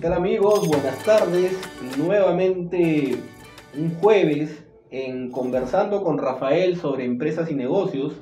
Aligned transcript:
¿Qué 0.00 0.06
amigos? 0.06 0.66
Buenas 0.66 1.04
tardes. 1.04 1.60
Nuevamente 1.98 3.16
un 3.76 3.90
jueves 3.96 4.64
en 4.90 5.30
conversando 5.30 6.02
con 6.02 6.16
Rafael 6.16 6.76
sobre 6.76 7.04
empresas 7.04 7.50
y 7.50 7.54
negocios. 7.54 8.18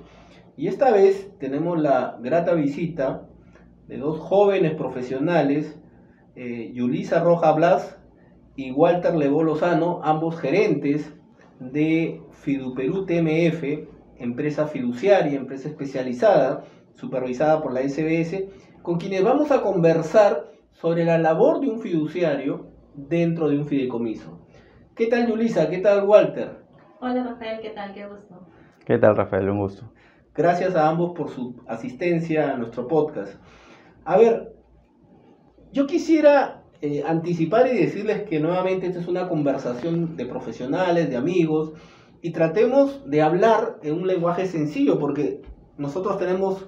Y 0.56 0.66
esta 0.66 0.90
vez 0.90 1.30
tenemos 1.38 1.78
la 1.78 2.18
grata 2.20 2.54
visita 2.54 3.28
de 3.86 3.96
dos 3.96 4.18
jóvenes 4.18 4.74
profesionales, 4.74 5.78
eh, 6.34 6.72
Yulisa 6.74 7.20
Roja 7.20 7.52
Blas 7.52 7.96
y 8.56 8.72
Walter 8.72 9.14
Levo 9.14 9.44
Lozano, 9.44 10.00
ambos 10.02 10.36
gerentes 10.36 11.14
de 11.60 12.20
Fiduperú 12.42 13.06
TMF, 13.06 13.86
empresa 14.18 14.66
fiduciaria, 14.66 15.38
empresa 15.38 15.68
especializada, 15.68 16.64
supervisada 16.96 17.62
por 17.62 17.72
la 17.72 17.88
SBS, 17.88 18.48
con 18.82 18.98
quienes 18.98 19.22
vamos 19.22 19.52
a 19.52 19.62
conversar 19.62 20.57
sobre 20.80 21.04
la 21.04 21.18
labor 21.18 21.60
de 21.60 21.68
un 21.68 21.80
fiduciario 21.80 22.68
dentro 22.94 23.48
de 23.48 23.58
un 23.58 23.66
fideicomiso. 23.66 24.38
¿Qué 24.94 25.06
tal 25.06 25.26
Yulisa? 25.26 25.68
¿Qué 25.68 25.78
tal 25.78 26.04
Walter? 26.04 26.62
Hola 27.00 27.24
Rafael, 27.24 27.60
¿qué 27.60 27.70
tal? 27.70 27.92
Qué 27.94 28.06
gusto. 28.06 28.46
¿Qué 28.84 28.98
tal 28.98 29.16
Rafael? 29.16 29.48
Un 29.50 29.58
gusto. 29.58 29.92
Gracias 30.34 30.76
a 30.76 30.88
ambos 30.88 31.12
por 31.16 31.30
su 31.30 31.56
asistencia 31.66 32.52
a 32.52 32.56
nuestro 32.56 32.86
podcast. 32.86 33.34
A 34.04 34.16
ver, 34.16 34.54
yo 35.72 35.86
quisiera 35.86 36.62
eh, 36.80 37.02
anticipar 37.04 37.66
y 37.66 37.76
decirles 37.76 38.22
que 38.22 38.38
nuevamente 38.38 38.86
esta 38.86 39.00
es 39.00 39.08
una 39.08 39.28
conversación 39.28 40.16
de 40.16 40.26
profesionales, 40.26 41.10
de 41.10 41.16
amigos, 41.16 41.72
y 42.22 42.30
tratemos 42.30 43.08
de 43.08 43.22
hablar 43.22 43.78
en 43.82 43.94
un 43.94 44.06
lenguaje 44.06 44.46
sencillo, 44.46 44.98
porque 44.98 45.42
nosotros 45.76 46.18
tenemos 46.18 46.66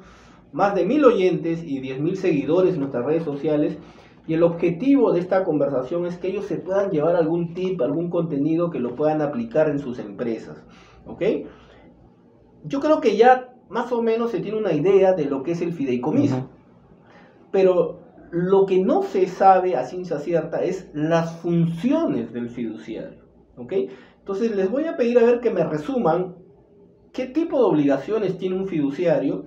más 0.53 0.75
de 0.75 0.85
mil 0.85 1.05
oyentes 1.05 1.63
y 1.65 1.81
diez 1.81 2.01
mil 2.01 2.17
seguidores 2.17 2.75
en 2.75 2.81
nuestras 2.81 3.05
redes 3.05 3.25
sociales, 3.25 3.79
y 4.27 4.35
el 4.35 4.43
objetivo 4.43 5.13
de 5.13 5.21
esta 5.21 5.45
conversación 5.45 6.07
es 6.07 6.19
que 6.19 6.29
ellos 6.29 6.45
se 6.45 6.57
puedan 6.57 6.91
llevar 6.91 7.17
algún 7.17 7.55
tip, 7.55 7.81
algún 7.83 8.11
contenido 8.11 8.71
que 8.71 8.79
lo 8.79 8.95
puedan 8.95 9.23
aplicar 9.23 9.69
en 9.69 9.79
sus 9.79 9.99
empresas. 9.99 10.63
¿Ok? 11.07 11.23
Yo 12.65 12.81
creo 12.81 13.01
que 13.01 13.17
ya 13.17 13.55
más 13.69 13.91
o 13.93 14.03
menos 14.03 14.31
se 14.31 14.41
tiene 14.41 14.59
una 14.59 14.73
idea 14.73 15.15
de 15.15 15.25
lo 15.25 15.43
que 15.43 15.53
es 15.53 15.63
el 15.63 15.73
fideicomiso. 15.73 16.49
Pero 17.51 18.01
lo 18.31 18.67
que 18.67 18.79
no 18.79 19.03
se 19.03 19.27
sabe 19.27 19.75
a 19.75 19.85
ciencia 19.85 20.19
cierta 20.19 20.63
es 20.63 20.91
las 20.93 21.37
funciones 21.41 22.33
del 22.33 22.51
fiduciario. 22.51 23.25
¿ok? 23.57 23.73
Entonces 24.19 24.55
les 24.55 24.71
voy 24.71 24.85
a 24.85 24.97
pedir 24.97 25.19
a 25.19 25.25
ver 25.25 25.41
que 25.41 25.51
me 25.51 25.65
resuman 25.65 26.37
qué 27.13 27.27
tipo 27.27 27.59
de 27.59 27.65
obligaciones 27.65 28.39
tiene 28.39 28.57
un 28.57 28.69
fiduciario, 28.69 29.47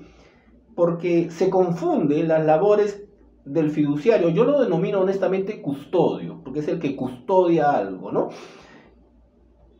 porque 0.75 1.29
se 1.31 1.49
confunden 1.49 2.27
las 2.27 2.45
labores 2.45 3.03
del 3.45 3.71
fiduciario. 3.71 4.29
Yo 4.29 4.45
lo 4.45 4.61
denomino 4.61 5.01
honestamente 5.01 5.61
custodio, 5.61 6.41
porque 6.43 6.59
es 6.59 6.67
el 6.67 6.79
que 6.79 6.95
custodia 6.95 7.71
algo, 7.71 8.11
¿no? 8.11 8.29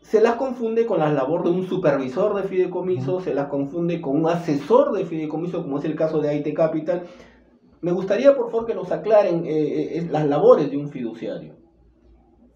Se 0.02 0.22
las 0.22 0.36
confunde 0.36 0.86
con 0.86 1.00
la 1.00 1.12
labor 1.12 1.44
de 1.44 1.50
un 1.50 1.66
supervisor 1.66 2.36
de 2.36 2.44
fideicomiso, 2.44 3.22
se 3.22 3.34
las 3.34 3.48
confunde 3.48 4.02
con 4.02 4.18
un 4.18 4.30
asesor 4.30 4.92
de 4.92 5.06
fideicomiso, 5.06 5.64
como 5.64 5.80
es 5.80 5.86
el 5.86 5.96
caso 5.96 6.20
de 6.20 6.36
IT 6.36 6.54
Capital, 6.56 7.04
me 7.84 7.92
gustaría, 7.92 8.34
por 8.34 8.50
favor, 8.50 8.66
que 8.66 8.76
nos 8.76 8.92
aclaren 8.94 9.46
eh, 9.46 9.98
eh, 9.98 10.08
las 10.10 10.26
labores 10.26 10.72
de 10.72 10.78
un 10.78 10.90
fiduciario. 10.90 11.56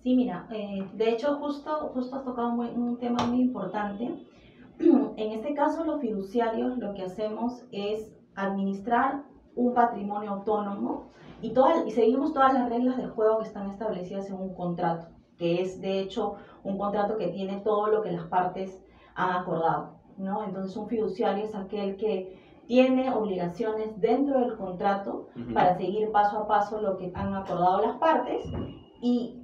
Sí, 0.01 0.15
mira, 0.15 0.47
eh, 0.51 0.87
de 0.93 1.09
hecho, 1.09 1.35
justo, 1.35 1.69
justo 1.93 2.15
has 2.15 2.23
tocado 2.23 2.53
un 2.53 2.97
tema 2.97 3.25
muy 3.27 3.41
importante. 3.41 4.09
En 4.79 5.31
este 5.31 5.53
caso, 5.53 5.83
los 5.83 5.99
fiduciarios 5.99 6.77
lo 6.77 6.93
que 6.93 7.01
hacemos 7.01 7.65
es 7.71 8.16
administrar 8.37 9.23
un 9.55 9.73
patrimonio 9.73 10.31
autónomo 10.31 11.09
y, 11.41 11.53
y 11.85 11.91
seguimos 11.91 12.33
todas 12.33 12.53
las 12.53 12.69
reglas 12.69 12.97
del 12.97 13.09
juego 13.09 13.39
que 13.39 13.47
están 13.47 13.69
establecidas 13.69 14.29
en 14.29 14.35
un 14.35 14.53
contrato, 14.53 15.07
que 15.37 15.61
es 15.61 15.81
de 15.81 15.99
hecho 15.99 16.35
un 16.63 16.77
contrato 16.77 17.17
que 17.17 17.27
tiene 17.27 17.57
todo 17.57 17.87
lo 17.87 18.01
que 18.01 18.11
las 18.11 18.25
partes 18.27 18.81
han 19.15 19.31
acordado. 19.31 19.97
¿no? 20.17 20.43
Entonces, 20.43 20.75
un 20.77 20.87
fiduciario 20.87 21.43
es 21.43 21.55
aquel 21.55 21.97
que 21.97 22.37
tiene 22.67 23.13
obligaciones 23.13 23.99
dentro 23.99 24.39
del 24.39 24.57
contrato 24.57 25.29
para 25.53 25.77
seguir 25.77 26.11
paso 26.11 26.39
a 26.39 26.47
paso 26.47 26.81
lo 26.81 26.97
que 26.97 27.11
han 27.15 27.33
acordado 27.33 27.81
las 27.81 27.95
partes 27.95 28.43
y 29.01 29.41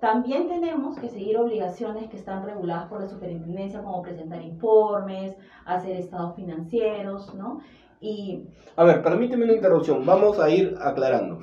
también 0.00 0.48
tenemos 0.48 0.98
que 0.98 1.08
seguir 1.08 1.36
obligaciones 1.38 2.08
que 2.08 2.16
están 2.16 2.44
reguladas 2.44 2.88
por 2.88 3.00
la 3.00 3.06
superintendencia 3.06 3.82
como 3.82 4.02
presentar 4.02 4.42
informes, 4.42 5.36
hacer 5.64 5.96
estados 5.96 6.34
financieros, 6.34 7.32
¿no? 7.34 7.60
Y... 8.02 8.48
A 8.76 8.84
ver, 8.84 9.02
permíteme 9.02 9.44
una 9.44 9.54
interrupción, 9.54 10.04
vamos 10.04 10.38
a 10.38 10.50
ir 10.50 10.74
aclarando. 10.80 11.38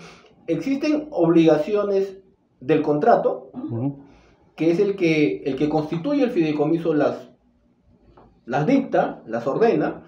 Existen 0.46 1.08
obligaciones 1.12 2.22
del 2.60 2.82
contrato, 2.82 3.52
que 4.56 4.72
es 4.72 4.80
el 4.80 4.96
que, 4.96 5.44
el 5.44 5.56
que 5.56 5.70
constituye 5.70 6.24
el 6.24 6.32
fideicomiso 6.32 6.94
las, 6.94 7.30
las 8.46 8.68
dicta, 8.68 9.24
las 9.26 9.48
ordena, 9.48 10.04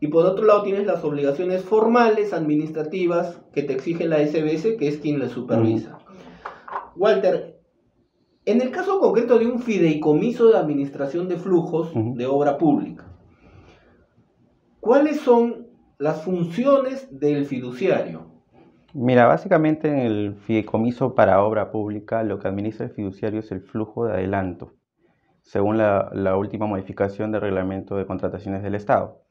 y 0.00 0.08
por 0.08 0.26
otro 0.26 0.44
lado 0.44 0.64
tienes 0.64 0.84
las 0.84 1.04
obligaciones 1.04 1.62
formales, 1.62 2.32
administrativas, 2.32 3.40
que 3.52 3.62
te 3.62 3.74
exige 3.74 4.08
la 4.08 4.18
SBS, 4.18 4.76
que 4.76 4.88
es 4.88 4.98
quien 4.98 5.20
le 5.20 5.28
supervisa. 5.28 5.98
Walter, 6.96 7.60
en 8.44 8.60
el 8.60 8.72
caso 8.72 8.98
concreto 8.98 9.38
de 9.38 9.46
un 9.46 9.60
fideicomiso 9.60 10.48
de 10.48 10.58
administración 10.58 11.28
de 11.28 11.36
flujos 11.36 11.92
de 11.94 12.26
obra 12.26 12.58
pública, 12.58 13.06
¿cuáles 14.80 15.20
son 15.20 15.61
las 16.02 16.24
funciones 16.24 17.06
del 17.16 17.46
fiduciario? 17.46 18.26
Mira, 18.92 19.26
básicamente 19.26 19.86
en 19.86 20.00
el 20.00 20.34
fideicomiso 20.34 21.14
para 21.14 21.44
obra 21.44 21.70
pública 21.70 22.24
lo 22.24 22.40
que 22.40 22.48
administra 22.48 22.86
el 22.86 22.92
fiduciario 22.92 23.38
es 23.38 23.52
el 23.52 23.60
flujo 23.60 24.06
de 24.06 24.14
adelanto, 24.14 24.74
según 25.42 25.78
la, 25.78 26.36
última 26.36 26.66
modificación 26.66 27.30
del 27.30 27.42
reglamento 27.42 27.94
de 27.96 28.04
contrataciones 28.04 28.64
del 28.64 28.74
Estado. 28.74 29.22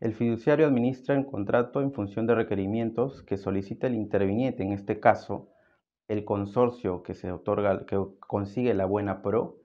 El 0.00 0.12
fiduciario 0.12 0.66
administra 0.66 1.14
el 1.14 1.24
contrato 1.24 1.80
en 1.80 1.94
función 1.94 2.26
de 2.26 2.34
requerimientos 2.34 3.22
que 3.22 3.38
solicita 3.38 3.86
el 3.86 3.94
interviniente, 3.94 4.62
en 4.62 4.74
este 4.74 5.00
caso, 5.00 5.48
el 6.08 6.26
consorcio 6.26 7.02
que 7.02 7.14
se 7.14 7.32
otorga, 7.32 7.86
que 7.86 7.98
consigue 8.20 8.74
la 8.74 8.84
buena 8.84 9.22
pro, 9.22 9.60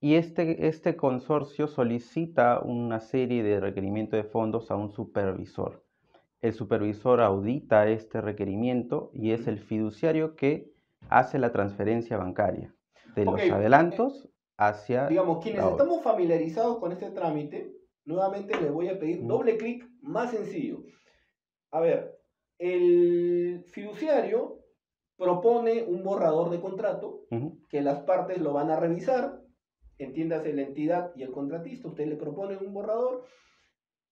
y 0.00 0.14
este, 0.14 0.66
este 0.66 0.96
consorcio 0.96 1.68
solicita 1.68 2.60
una 2.60 3.00
serie 3.00 3.42
de 3.42 3.60
requerimientos 3.60 4.16
de 4.16 4.24
fondos 4.24 4.70
a 4.70 4.76
un 4.76 4.90
supervisor. 4.90 5.85
El 6.46 6.52
supervisor 6.52 7.20
audita 7.22 7.88
este 7.88 8.20
requerimiento 8.20 9.10
y 9.12 9.32
es 9.32 9.48
el 9.48 9.58
fiduciario 9.58 10.36
que 10.36 10.72
hace 11.08 11.40
la 11.40 11.50
transferencia 11.50 12.18
bancaria 12.18 12.72
de 13.16 13.24
los 13.24 13.40
adelantos 13.50 14.28
hacia... 14.56 15.08
Digamos, 15.08 15.42
quienes 15.42 15.64
estamos 15.64 16.04
familiarizados 16.04 16.78
con 16.78 16.92
este 16.92 17.10
trámite, 17.10 17.74
nuevamente 18.04 18.60
le 18.60 18.70
voy 18.70 18.86
a 18.88 18.96
pedir 18.96 19.26
doble 19.26 19.56
clic 19.56 19.90
más 20.02 20.30
sencillo. 20.30 20.84
A 21.72 21.80
ver, 21.80 22.16
el 22.58 23.64
fiduciario 23.66 24.60
propone 25.16 25.82
un 25.82 26.04
borrador 26.04 26.50
de 26.50 26.60
contrato 26.60 27.22
que 27.68 27.80
las 27.80 28.02
partes 28.02 28.38
lo 28.38 28.52
van 28.52 28.70
a 28.70 28.78
revisar, 28.78 29.40
entiéndase 29.98 30.52
la 30.52 30.62
entidad 30.62 31.10
y 31.16 31.24
el 31.24 31.32
contratista, 31.32 31.88
usted 31.88 32.06
le 32.06 32.14
propone 32.14 32.56
un 32.56 32.72
borrador, 32.72 33.24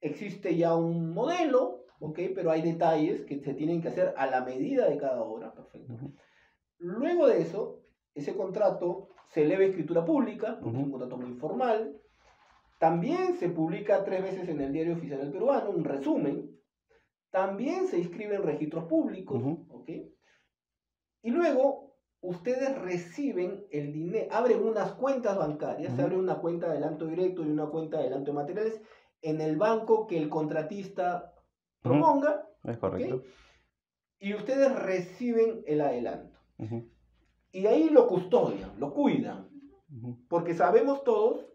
existe 0.00 0.56
ya 0.56 0.74
un 0.74 1.14
modelo, 1.14 1.83
¿ok? 2.04 2.20
Pero 2.34 2.50
hay 2.50 2.62
detalles 2.62 3.22
que 3.22 3.40
se 3.40 3.54
tienen 3.54 3.80
que 3.80 3.88
hacer 3.88 4.14
a 4.16 4.26
la 4.26 4.44
medida 4.44 4.88
de 4.88 4.98
cada 4.98 5.22
obra, 5.22 5.54
perfecto. 5.54 5.94
Luego 6.78 7.26
de 7.26 7.40
eso, 7.40 7.80
ese 8.14 8.36
contrato 8.36 9.08
se 9.28 9.42
eleva 9.42 9.62
a 9.62 9.66
escritura 9.66 10.04
pública, 10.04 10.58
es 10.60 10.66
un 10.66 10.90
contrato 10.90 11.16
muy 11.16 11.34
formal, 11.34 12.00
también 12.78 13.36
se 13.36 13.48
publica 13.48 14.04
tres 14.04 14.22
veces 14.22 14.48
en 14.48 14.60
el 14.60 14.72
Diario 14.72 14.94
Oficial 14.94 15.20
del 15.20 15.32
Peruano, 15.32 15.70
un 15.70 15.84
resumen. 15.84 16.50
También 17.30 17.86
se 17.86 17.98
inscribe 17.98 18.34
en 18.36 18.42
registros 18.42 18.84
públicos. 18.84 19.42
Y 21.22 21.30
luego 21.30 21.96
ustedes 22.20 22.78
reciben 22.78 23.66
el 23.70 23.92
dinero, 23.92 24.28
abren 24.30 24.62
unas 24.62 24.92
cuentas 24.92 25.36
bancarias, 25.36 25.94
se 25.96 26.02
abre 26.02 26.16
una 26.16 26.38
cuenta 26.40 26.66
de 26.66 26.72
adelanto 26.72 27.06
directo 27.06 27.42
y 27.42 27.48
una 27.48 27.66
cuenta 27.66 27.96
de 27.96 28.04
adelanto 28.04 28.32
de 28.32 28.36
materiales 28.36 28.82
en 29.22 29.40
el 29.40 29.56
banco 29.56 30.06
que 30.06 30.18
el 30.18 30.28
contratista 30.28 31.33
proponga. 31.84 32.48
Es 32.64 32.78
correcto. 32.78 33.22
Y 34.18 34.34
ustedes 34.34 34.74
reciben 34.74 35.62
el 35.66 35.80
adelanto. 35.82 36.38
Y 37.52 37.66
ahí 37.66 37.90
lo 37.90 38.08
custodian, 38.08 38.72
lo 38.80 38.92
cuidan. 38.92 39.48
Porque 40.28 40.54
sabemos 40.54 41.04
todos 41.04 41.46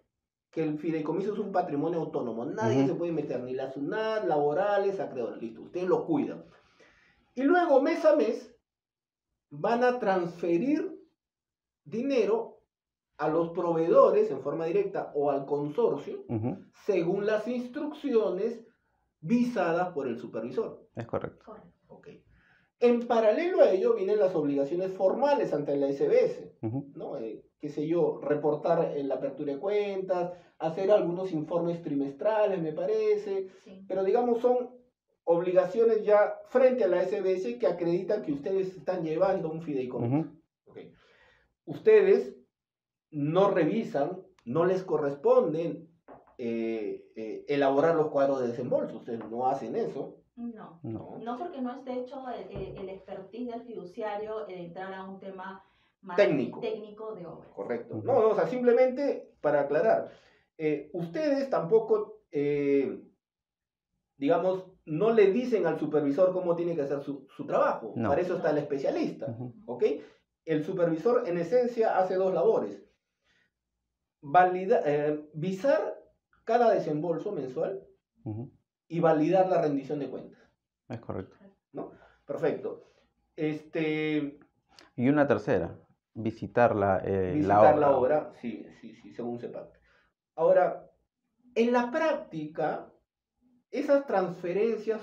que 0.52 0.64
el 0.64 0.80
fideicomiso 0.80 1.34
es 1.34 1.40
un 1.40 1.52
patrimonio 1.52 2.00
autónomo. 2.00 2.46
Nadie 2.46 2.88
se 2.88 2.94
puede 2.94 3.12
meter, 3.12 3.42
ni 3.42 3.54
la 3.54 3.72
SUNAT, 3.72 4.26
laborales, 4.26 5.00
acreedores. 5.00 5.42
Listo, 5.42 5.64
ustedes 5.64 5.88
lo 5.88 6.06
cuidan. 6.06 6.46
Y 7.36 7.44
luego, 7.44 7.82
mes 7.82 8.06
a 8.06 8.16
mes, 8.16 8.56
van 9.50 9.84
a 9.84 10.00
transferir 10.00 10.96
dinero 11.84 12.62
a 13.18 13.28
los 13.28 13.50
proveedores 13.50 14.32
en 14.32 14.42
forma 14.42 14.66
directa 14.66 15.12
o 15.14 15.32
al 15.32 15.46
consorcio, 15.46 16.24
según 16.86 17.26
las 17.26 17.48
instrucciones 17.48 18.62
visadas 19.22 19.90
por 19.94 20.08
el 20.08 20.18
supervisor. 20.18 20.88
Es 20.96 21.06
correcto. 21.06 21.54
Ok. 21.88 22.08
En 22.80 23.08
paralelo 23.08 23.62
a 23.62 23.72
ello 23.72 23.96
vienen 23.96 24.20
las 24.20 24.34
obligaciones 24.36 24.92
formales 24.94 25.54
ante 25.54 25.76
la 25.76 25.88
SBS. 25.92 26.54
¿no? 26.96 27.18
Eh, 27.18 27.44
qué 27.60 27.70
sé 27.70 27.86
yo, 27.88 28.20
reportar 28.22 28.98
en 28.98 29.10
la 29.10 29.16
apertura 29.16 29.54
de 29.54 29.60
cuentas, 29.60 30.32
hacer 30.60 30.90
algunos 30.92 31.32
informes 31.34 31.82
trimestrales, 31.82 32.62
me 32.62 32.72
parece, 32.74 33.50
Sí. 33.66 33.84
pero 33.88 34.04
digamos 34.06 34.40
son 34.40 34.70
obligaciones 35.26 36.04
ya 36.04 36.36
frente 36.48 36.86
a 36.86 36.88
la 36.88 37.04
SBS 37.04 37.60
que 37.60 37.68
acreditan 37.68 38.22
que 38.24 38.32
ustedes 38.32 38.76
están 38.76 39.04
llevando 39.04 39.52
un 39.52 39.62
fideicomiso. 39.62 40.30
Ustedes 41.66 42.36
no 43.12 43.52
revisan, 43.52 44.24
no 44.46 44.66
les 44.66 44.84
corresponden 44.84 45.88
eh, 46.42 47.12
eh, 47.18 47.46
elaborar 47.50 47.96
los 47.96 48.08
cuadros 48.08 48.40
de 48.42 48.48
desembolso, 48.48 48.96
ustedes 48.98 49.20
no 49.30 49.48
hacen 49.48 49.76
eso. 49.76 50.16
No. 50.38 50.80
No. 50.84 51.18
No 51.22 51.38
porque 51.38 51.62
no 51.62 51.72
esté 51.78 52.00
hecho 52.00 52.24
el, 52.30 52.50
el- 52.58 52.78
el 52.78 52.90
expertise 52.90 53.52
del 53.52 53.62
fiduciario 53.64 54.48
el 54.48 54.60
entrar 54.68 54.94
a 54.94 55.04
un 55.04 55.20
tema 55.20 55.62
más 56.02 56.16
Técnico. 56.16 56.62
técnico 56.62 57.14
de 57.14 57.26
obra. 57.26 57.50
Correcto. 57.54 58.02
No, 58.06 58.14
no, 58.22 58.30
o 58.30 58.36
sea, 58.36 58.48
simplemente 58.48 59.34
para 59.42 59.60
aclarar, 59.62 60.12
eh, 60.58 60.90
ustedes 60.94 61.50
tampoco, 61.50 62.22
eh, 62.32 63.04
digamos, 64.16 64.64
no 64.86 65.12
le 65.12 65.32
dicen 65.34 65.68
al 65.68 65.78
supervisor 65.78 66.32
cómo 66.32 66.56
tiene 66.56 66.74
que 66.74 66.84
hacer 66.84 67.02
su, 67.02 67.28
su 67.36 67.46
trabajo. 67.46 67.92
No. 67.98 68.08
Para 68.08 68.22
eso 68.22 68.38
está 68.38 68.52
el 68.52 68.60
especialista. 68.60 69.26
Ujú. 69.28 69.54
¿ok? 69.66 69.84
El 70.46 70.64
supervisor 70.64 71.28
en 71.28 71.38
esencia 71.38 71.98
hace 71.98 72.16
dos 72.16 72.34
labores. 72.34 72.82
Valida- 74.22 74.82
eh, 74.86 75.30
visar 75.34 75.99
cada 76.50 76.74
desembolso 76.74 77.32
mensual 77.32 77.80
y 78.88 79.00
validar 79.00 79.48
la 79.50 79.62
rendición 79.62 80.00
de 80.00 80.10
cuentas. 80.10 80.40
Es 80.90 81.00
correcto. 81.00 81.38
Perfecto. 82.26 82.84
Este, 83.36 84.40
Y 84.96 85.10
una 85.10 85.28
tercera, 85.28 85.78
visitar 86.16 86.76
la, 86.76 87.02
eh, 87.06 87.34
visitar 87.36 87.46
la 87.46 87.60
obra. 87.62 87.80
la 87.80 87.98
obra, 87.98 88.34
sí, 88.42 88.66
sí, 88.82 88.96
sí, 88.96 89.14
según 89.14 89.38
se 89.40 89.50
pacte. 89.50 89.78
Ahora, 90.36 90.90
en 91.54 91.72
la 91.72 91.92
práctica, 91.92 92.92
esas 93.70 94.08
transferencias 94.08 95.02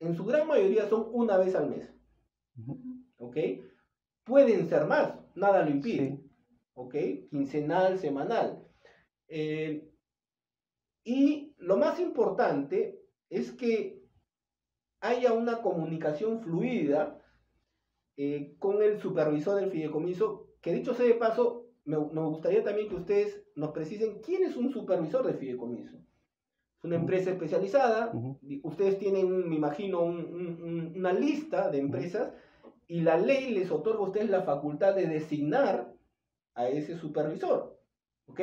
en 0.00 0.14
su 0.14 0.26
gran 0.26 0.46
mayoría 0.46 0.86
son 0.86 1.06
una 1.12 1.38
vez 1.38 1.54
al 1.54 1.70
mes, 1.70 1.90
Ujú. 2.58 2.78
¿ok? 3.18 3.36
Pueden 4.24 4.68
ser 4.68 4.84
más, 4.86 5.14
nada 5.34 5.62
lo 5.64 5.70
impide. 5.70 6.08
Sí. 6.16 6.30
¿ok? 6.74 6.94
Quincenal, 7.30 7.98
semanal. 7.98 8.62
Eh, 9.28 9.91
y 11.04 11.54
lo 11.58 11.76
más 11.76 11.98
importante 12.00 13.00
es 13.30 13.52
que 13.52 14.02
haya 15.00 15.32
una 15.32 15.62
comunicación 15.62 16.40
fluida 16.40 17.18
eh, 18.16 18.54
con 18.58 18.82
el 18.82 18.98
supervisor 19.00 19.56
del 19.60 19.70
fideicomiso, 19.70 20.48
que 20.60 20.72
dicho 20.72 20.94
sea 20.94 21.06
de 21.06 21.14
paso, 21.14 21.66
me, 21.84 21.96
me 21.98 22.20
gustaría 22.22 22.62
también 22.62 22.88
que 22.88 22.94
ustedes 22.96 23.42
nos 23.56 23.70
precisen 23.70 24.20
quién 24.20 24.44
es 24.44 24.56
un 24.56 24.70
supervisor 24.70 25.26
de 25.26 25.34
fideicomiso. 25.34 25.96
Es 25.96 26.84
una 26.84 26.96
empresa 26.96 27.30
especializada, 27.30 28.12
ustedes 28.62 28.98
tienen, 28.98 29.48
me 29.48 29.56
imagino, 29.56 30.00
un- 30.02 30.24
un- 30.26 30.62
un- 30.62 30.92
una 30.96 31.12
lista 31.12 31.70
de 31.70 31.78
empresas 31.78 32.32
y 32.86 33.00
la 33.00 33.16
ley 33.16 33.50
les 33.54 33.70
otorga 33.70 34.00
a 34.00 34.08
ustedes 34.08 34.30
la 34.30 34.42
facultad 34.42 34.94
de 34.94 35.06
designar 35.06 35.92
a 36.54 36.68
ese 36.68 36.96
supervisor. 36.98 37.80
¿Ok? 38.26 38.40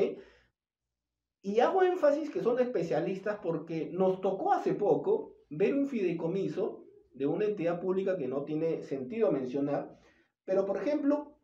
Y 1.41 1.59
hago 1.61 1.83
énfasis 1.83 2.29
que 2.29 2.41
son 2.41 2.59
especialistas 2.59 3.39
porque 3.41 3.89
nos 3.93 4.21
tocó 4.21 4.53
hace 4.53 4.73
poco 4.73 5.35
ver 5.49 5.73
un 5.73 5.87
fideicomiso 5.87 6.85
de 7.13 7.25
una 7.25 7.45
entidad 7.45 7.79
pública 7.79 8.17
que 8.17 8.27
no 8.27 8.43
tiene 8.43 8.83
sentido 8.83 9.31
mencionar, 9.31 9.99
pero 10.45 10.65
por 10.65 10.77
ejemplo, 10.77 11.37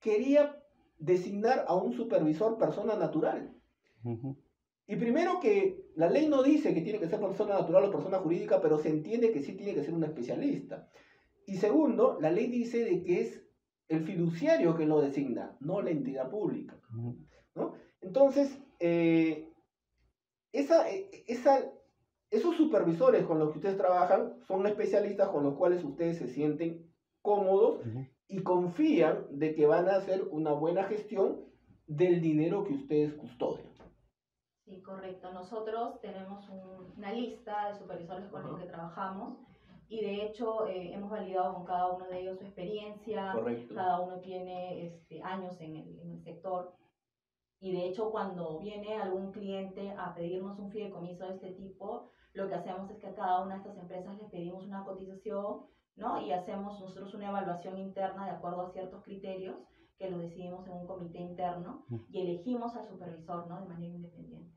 quería 0.00 0.62
designar 0.98 1.64
a 1.68 1.74
un 1.74 1.92
supervisor 1.92 2.58
persona 2.58 2.96
natural. 2.96 3.54
Ujú. 4.04 4.36
Y 4.86 4.96
primero 4.96 5.40
que 5.40 5.90
la 5.96 6.08
ley 6.08 6.28
no 6.28 6.42
dice 6.42 6.72
que 6.72 6.80
tiene 6.80 7.00
que 7.00 7.08
ser 7.08 7.20
persona 7.20 7.54
natural 7.54 7.84
o 7.84 7.90
persona 7.90 8.18
jurídica, 8.18 8.60
pero 8.60 8.78
se 8.78 8.88
entiende 8.88 9.32
que 9.32 9.42
sí 9.42 9.54
tiene 9.54 9.74
que 9.74 9.82
ser 9.82 9.94
un 9.94 10.04
especialista. 10.04 10.88
Y 11.44 11.56
segundo, 11.56 12.18
la 12.20 12.30
ley 12.30 12.46
dice 12.48 12.84
de 12.84 13.02
que 13.02 13.20
es 13.20 13.46
el 13.88 14.04
fiduciario 14.04 14.76
que 14.76 14.86
lo 14.86 15.00
designa, 15.00 15.56
no 15.60 15.80
la 15.82 15.90
entidad 15.90 16.30
pública. 16.30 16.80
Ujú. 16.92 17.72
Entonces, 18.00 18.60
eh, 18.80 19.48
esa, 20.52 20.90
eh, 20.90 21.10
esa, 21.26 21.60
esos 22.30 22.56
supervisores 22.56 23.24
con 23.24 23.38
los 23.38 23.50
que 23.52 23.58
ustedes 23.58 23.76
trabajan 23.76 24.40
son 24.46 24.66
especialistas 24.66 25.28
con 25.28 25.44
los 25.44 25.54
cuales 25.54 25.82
ustedes 25.84 26.18
se 26.18 26.28
sienten 26.28 26.92
cómodos 27.22 27.80
Ujú. 27.86 28.06
y 28.28 28.42
confían 28.42 29.26
de 29.38 29.54
que 29.54 29.66
van 29.66 29.88
a 29.88 29.96
hacer 29.96 30.22
una 30.30 30.52
buena 30.52 30.84
gestión 30.84 31.44
del 31.86 32.20
dinero 32.20 32.64
que 32.64 32.74
ustedes 32.74 33.14
custodian. 33.14 33.66
Sí, 34.64 34.82
correcto. 34.82 35.32
Nosotros 35.32 36.00
tenemos 36.00 36.48
un- 36.48 36.92
una 36.96 37.12
lista 37.12 37.68
de 37.72 37.78
supervisores 37.78 38.26
con 38.30 38.42
los 38.42 38.52
Ajá. 38.54 38.62
que 38.62 38.68
trabajamos 38.68 39.38
y 39.88 40.00
de 40.00 40.24
hecho 40.26 40.66
eh, 40.66 40.92
hemos 40.92 41.10
validado 41.10 41.54
con 41.54 41.64
cada 41.64 41.92
uno 41.92 42.08
de 42.08 42.20
ellos 42.22 42.38
su 42.38 42.44
experiencia, 42.44 43.30
Correcto. 43.32 43.72
cada 43.74 44.00
uno 44.00 44.18
tiene 44.18 44.86
este, 44.86 45.22
años 45.22 45.60
en 45.60 45.76
el, 45.76 45.98
en 46.00 46.10
el 46.12 46.20
sector 46.24 46.72
y 47.60 47.72
de 47.72 47.86
hecho 47.86 48.10
cuando 48.10 48.58
viene 48.58 48.96
algún 48.96 49.32
cliente 49.32 49.90
a 49.96 50.14
pedirnos 50.14 50.58
un 50.58 50.70
fideicomiso 50.70 51.26
de 51.26 51.34
este 51.34 51.52
tipo, 51.52 52.10
lo 52.32 52.48
que 52.48 52.54
hacemos 52.54 52.90
es 52.90 52.98
que 52.98 53.06
a 53.06 53.14
cada 53.14 53.42
una 53.42 53.54
de 53.54 53.60
estas 53.60 53.78
empresas 53.78 54.18
les 54.18 54.30
pedimos 54.30 54.64
una 54.64 54.84
cotización, 54.84 55.66
¿no? 55.96 56.20
Y 56.20 56.32
hacemos 56.32 56.78
nosotros 56.80 57.14
una 57.14 57.30
evaluación 57.30 57.78
interna 57.78 58.26
de 58.26 58.32
acuerdo 58.32 58.62
a 58.62 58.72
ciertos 58.72 59.02
criterios 59.02 59.56
que 59.98 60.10
los 60.10 60.20
decidimos 60.20 60.66
en 60.66 60.74
un 60.74 60.86
comité 60.86 61.18
interno 61.18 61.86
y 62.10 62.20
elegimos 62.20 62.76
al 62.76 62.86
supervisor, 62.86 63.46
¿no? 63.48 63.62
De 63.62 63.68
manera 63.68 63.94
independiente. 63.94 64.52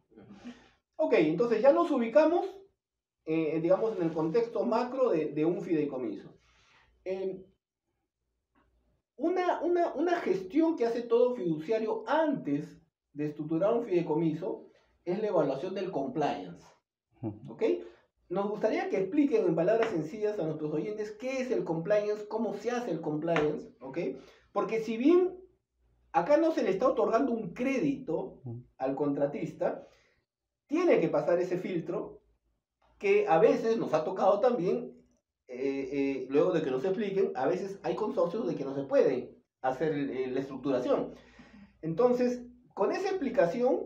Ok, 0.97 1.13
entonces 1.13 1.61
ya 1.61 1.71
nos 1.71 1.89
ubicamos, 1.91 2.45
eh, 3.25 3.61
digamos, 3.61 3.95
en 3.95 4.03
el 4.03 4.11
contexto 4.11 4.65
macro 4.65 5.11
de, 5.11 5.27
de 5.27 5.45
un 5.45 5.61
fideicomiso. 5.61 6.29
Eh, 7.05 7.45
una, 9.15 9.61
una, 9.61 9.93
una 9.93 10.15
gestión 10.17 10.75
que 10.75 10.85
hace 10.85 11.03
todo 11.03 11.35
fiduciario 11.35 12.03
antes 12.05 12.78
de 13.13 13.25
estructurar 13.25 13.73
un 13.73 13.85
fideicomiso 13.85 14.67
es 15.05 15.19
la 15.21 15.27
evaluación 15.27 15.73
del 15.75 15.91
compliance. 15.91 16.65
¿Ok? 17.47 17.63
Nos 18.29 18.49
gustaría 18.49 18.89
que 18.89 18.97
expliquen 18.97 19.45
en 19.45 19.55
palabras 19.55 19.89
sencillas 19.89 20.39
a 20.39 20.45
nuestros 20.45 20.71
oyentes 20.71 21.11
qué 21.11 21.41
es 21.41 21.49
el 21.51 21.63
compliance, 21.63 22.27
cómo 22.27 22.53
se 22.53 22.69
hace 22.69 22.91
el 22.91 23.01
compliance, 23.01 23.73
¿ok? 23.79 23.97
Porque 24.51 24.81
si 24.81 24.97
bien 24.97 25.35
acá 26.11 26.37
no 26.37 26.51
se 26.51 26.63
le 26.63 26.69
está 26.69 26.87
otorgando 26.87 27.33
un 27.33 27.53
crédito 27.53 28.41
al 28.77 28.95
contratista, 28.95 29.87
tiene 30.67 30.99
que 30.99 31.09
pasar 31.09 31.39
ese 31.39 31.57
filtro 31.57 32.21
que 32.99 33.27
a 33.27 33.39
veces 33.39 33.77
nos 33.77 33.95
ha 33.95 34.03
tocado 34.03 34.39
también, 34.39 34.93
eh, 35.47 35.89
eh, 35.91 36.27
luego 36.29 36.51
de 36.51 36.61
que 36.61 36.69
nos 36.69 36.85
expliquen, 36.85 37.31
a 37.35 37.47
veces 37.47 37.79
hay 37.81 37.95
consorcios 37.95 38.47
de 38.47 38.55
que 38.55 38.65
no 38.65 38.75
se 38.75 38.83
puede 38.83 39.35
hacer 39.61 39.93
eh, 39.93 40.27
la 40.27 40.41
estructuración. 40.41 41.15
Entonces, 41.81 42.45
con 42.79 42.93
esa 42.93 43.09
explicación, 43.09 43.81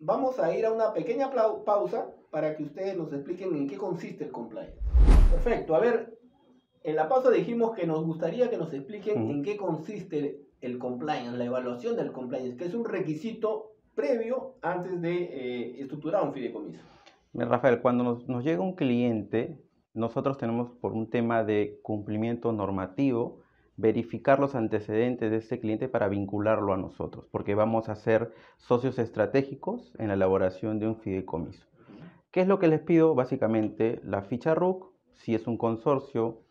vamos 0.00 0.40
a 0.40 0.52
ir 0.52 0.66
a 0.66 0.72
una 0.72 0.92
pequeña 0.92 1.30
pausa 1.64 2.10
para 2.32 2.56
que 2.56 2.64
ustedes 2.64 2.96
nos 2.96 3.12
expliquen 3.12 3.54
en 3.54 3.68
qué 3.68 3.76
consiste 3.76 4.24
el 4.24 4.32
compliance. 4.32 4.76
Perfecto, 5.30 5.76
a 5.76 5.78
ver, 5.78 6.18
en 6.82 6.96
la 6.96 7.08
pausa 7.08 7.30
dijimos 7.30 7.76
que 7.76 7.86
nos 7.86 8.04
gustaría 8.04 8.50
que 8.50 8.56
nos 8.56 8.74
expliquen 8.74 9.30
en 9.30 9.44
qué 9.44 9.56
consiste 9.56 10.40
el 10.60 10.80
compliance, 10.80 11.38
la 11.38 11.44
evaluación 11.44 11.94
del 11.94 12.10
compliance, 12.10 12.56
que 12.56 12.64
es 12.64 12.74
un 12.74 12.86
requisito 12.86 13.74
previo 13.94 14.56
antes 14.62 15.00
de 15.00 15.14
eh, 15.14 15.80
estructurar 15.80 16.24
un 16.24 16.32
fideicomiso. 16.32 16.82
Rafael, 17.34 17.80
cuando 17.80 18.02
nos, 18.02 18.28
nos 18.28 18.42
llega 18.42 18.60
un 18.60 18.74
cliente, 18.74 19.62
nosotros 19.94 20.38
tenemos 20.38 20.72
por 20.80 20.92
un 20.92 21.08
tema 21.08 21.44
de 21.44 21.78
cumplimiento 21.84 22.50
normativo, 22.50 23.42
verificar 23.78 24.40
los 24.40 24.56
antecedentes 24.56 25.30
de 25.30 25.36
este 25.38 25.60
cliente 25.60 25.88
para 25.88 26.08
vincularlo 26.08 26.74
a 26.74 26.76
nosotros, 26.76 27.26
porque 27.30 27.54
vamos 27.54 27.88
a 27.88 27.94
ser 27.94 28.34
socios 28.56 28.98
estratégicos 28.98 29.94
en 29.98 30.08
la 30.08 30.14
elaboración 30.14 30.80
de 30.80 30.88
un 30.88 30.96
fideicomiso. 30.96 31.64
¿Qué 32.32 32.40
es 32.40 32.48
lo 32.48 32.58
que 32.58 32.66
les 32.68 32.80
pido? 32.80 33.14
Básicamente 33.14 34.00
la 34.04 34.22
ficha 34.22 34.54
RUC, 34.54 34.92
si 35.14 35.34
es 35.34 35.46
un 35.46 35.56
consorcio, 35.56 36.42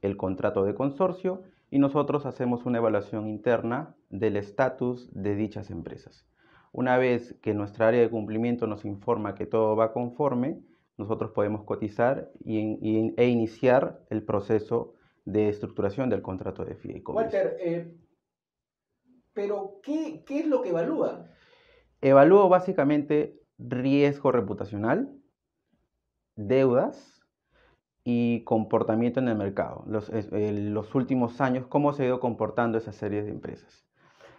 el 0.00 0.16
contrato 0.16 0.64
de 0.64 0.74
consorcio, 0.74 1.42
y 1.70 1.80
nosotros 1.80 2.24
hacemos 2.24 2.64
una 2.64 2.78
evaluación 2.78 3.26
interna 3.26 3.96
del 4.08 4.36
estatus 4.36 5.10
de 5.12 5.34
dichas 5.34 5.70
empresas. 5.70 6.24
Una 6.70 6.98
vez 6.98 7.34
que 7.42 7.52
nuestra 7.52 7.88
área 7.88 8.00
de 8.00 8.10
cumplimiento 8.10 8.68
nos 8.68 8.84
informa 8.84 9.34
que 9.34 9.46
todo 9.46 9.74
va 9.74 9.92
conforme, 9.92 10.60
nosotros 10.98 11.32
podemos 11.32 11.64
cotizar 11.64 12.30
y, 12.44 13.12
e 13.16 13.28
iniciar 13.28 14.00
el 14.08 14.22
proceso 14.22 14.94
de 15.26 15.48
estructuración 15.50 16.08
del 16.08 16.22
contrato 16.22 16.64
de 16.64 16.76
fideicomiso. 16.76 17.22
Walter, 17.22 17.56
eh, 17.60 17.94
pero 19.34 19.80
¿qué, 19.82 20.22
¿qué 20.24 20.40
es 20.40 20.46
lo 20.46 20.62
que 20.62 20.70
evalúa? 20.70 21.26
Evalúo 22.00 22.48
básicamente 22.48 23.38
riesgo 23.58 24.32
reputacional, 24.32 25.12
deudas 26.36 27.22
y 28.04 28.44
comportamiento 28.44 29.20
en 29.20 29.28
el 29.28 29.36
mercado. 29.36 29.84
Los, 29.88 30.10
los 30.30 30.94
últimos 30.94 31.40
años, 31.40 31.66
cómo 31.66 31.92
se 31.92 32.04
ha 32.04 32.06
ido 32.06 32.20
comportando 32.20 32.78
esa 32.78 32.92
serie 32.92 33.22
de 33.22 33.30
empresas. 33.30 33.84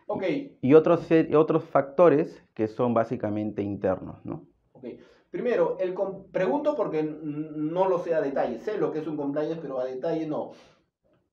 Ok. 0.07 0.23
Y 0.61 0.73
otros, 0.73 1.07
otros 1.35 1.65
factores 1.65 2.43
que 2.53 2.67
son 2.67 2.93
básicamente 2.93 3.61
internos, 3.61 4.23
¿no? 4.25 4.47
Ok. 4.71 4.85
Primero, 5.29 5.77
el 5.79 5.93
pregunto 6.31 6.75
porque 6.75 7.03
no 7.03 7.89
lo 7.89 7.99
sé 7.99 8.15
a 8.15 8.21
detalle. 8.21 8.59
Sé 8.59 8.77
lo 8.77 8.93
que 8.93 8.99
es 8.99 9.07
un 9.07 9.17
compliance, 9.17 9.59
pero 9.61 9.79
a 9.79 9.85
detalle 9.85 10.25
no. 10.25 10.53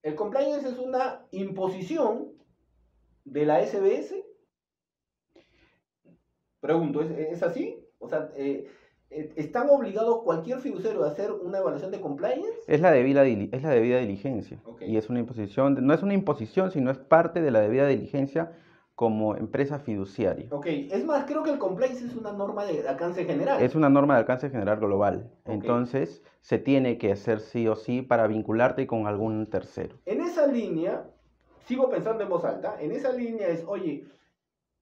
El 0.05 0.13
compliance 0.13 0.69
es 0.69 0.77
una 0.77 1.25
imposición 1.31 2.27
de 3.23 3.43
la 3.43 3.65
SBS. 3.65 4.13
Pregunto, 6.59 7.01
¿es, 7.01 7.41
así? 7.41 7.83
O 7.97 8.07
sea, 8.07 8.29
eh, 8.35 8.69
eh, 9.09 9.33
¿están 9.35 9.67
obligados 9.67 10.21
cualquier 10.21 10.59
fiduciario 10.59 11.03
a 11.03 11.07
hacer 11.07 11.31
una 11.31 11.57
evaluación 11.57 11.89
de 11.89 12.01
compliance? 12.01 12.47
Es 12.67 12.81
la 12.81 12.91
debida, 12.91 13.25
es 13.25 13.63
la 13.63 13.71
debida 13.71 13.97
diligencia. 13.97 14.61
Y 14.79 14.97
es 14.97 15.09
una 15.09 15.21
imposición, 15.21 15.83
no 15.83 15.91
es 15.91 16.03
una 16.03 16.13
imposición, 16.13 16.69
sino 16.69 16.91
es 16.91 16.99
parte 16.99 17.41
de 17.41 17.49
la 17.49 17.61
debida 17.61 17.87
diligencia 17.87 18.51
como 18.95 19.35
empresa 19.35 19.77
fiduciaria. 19.77 20.47
Ok, 20.51 20.67
es 20.67 21.05
más, 21.05 21.25
creo 21.25 21.43
que 21.43 21.51
el 21.51 21.59
compliance 21.59 22.05
es 22.05 22.15
una 22.15 22.31
norma 22.31 22.65
de 22.65 22.87
alcance 22.87 23.25
general. 23.25 23.61
Es 23.61 23.75
una 23.75 23.89
norma 23.89 24.13
de 24.13 24.21
alcance 24.21 24.49
general 24.49 24.79
global. 24.79 25.29
Entonces, 25.43 26.23
se 26.39 26.59
tiene 26.59 26.97
que 26.97 27.11
hacer 27.11 27.41
sí 27.41 27.67
o 27.67 27.75
sí 27.75 28.01
para 28.01 28.25
vincularte 28.27 28.87
con 28.87 29.05
algún 29.05 29.49
tercero. 29.49 29.97
En 30.05 30.21
esa 30.21 30.47
línea, 30.47 31.09
sigo 31.65 31.89
pensando 31.89 32.23
en 32.23 32.29
voz 32.29 32.45
alta, 32.45 32.77
en 32.79 32.93
esa 32.93 33.11
línea 33.11 33.49
es, 33.49 33.65
oye, 33.67 34.05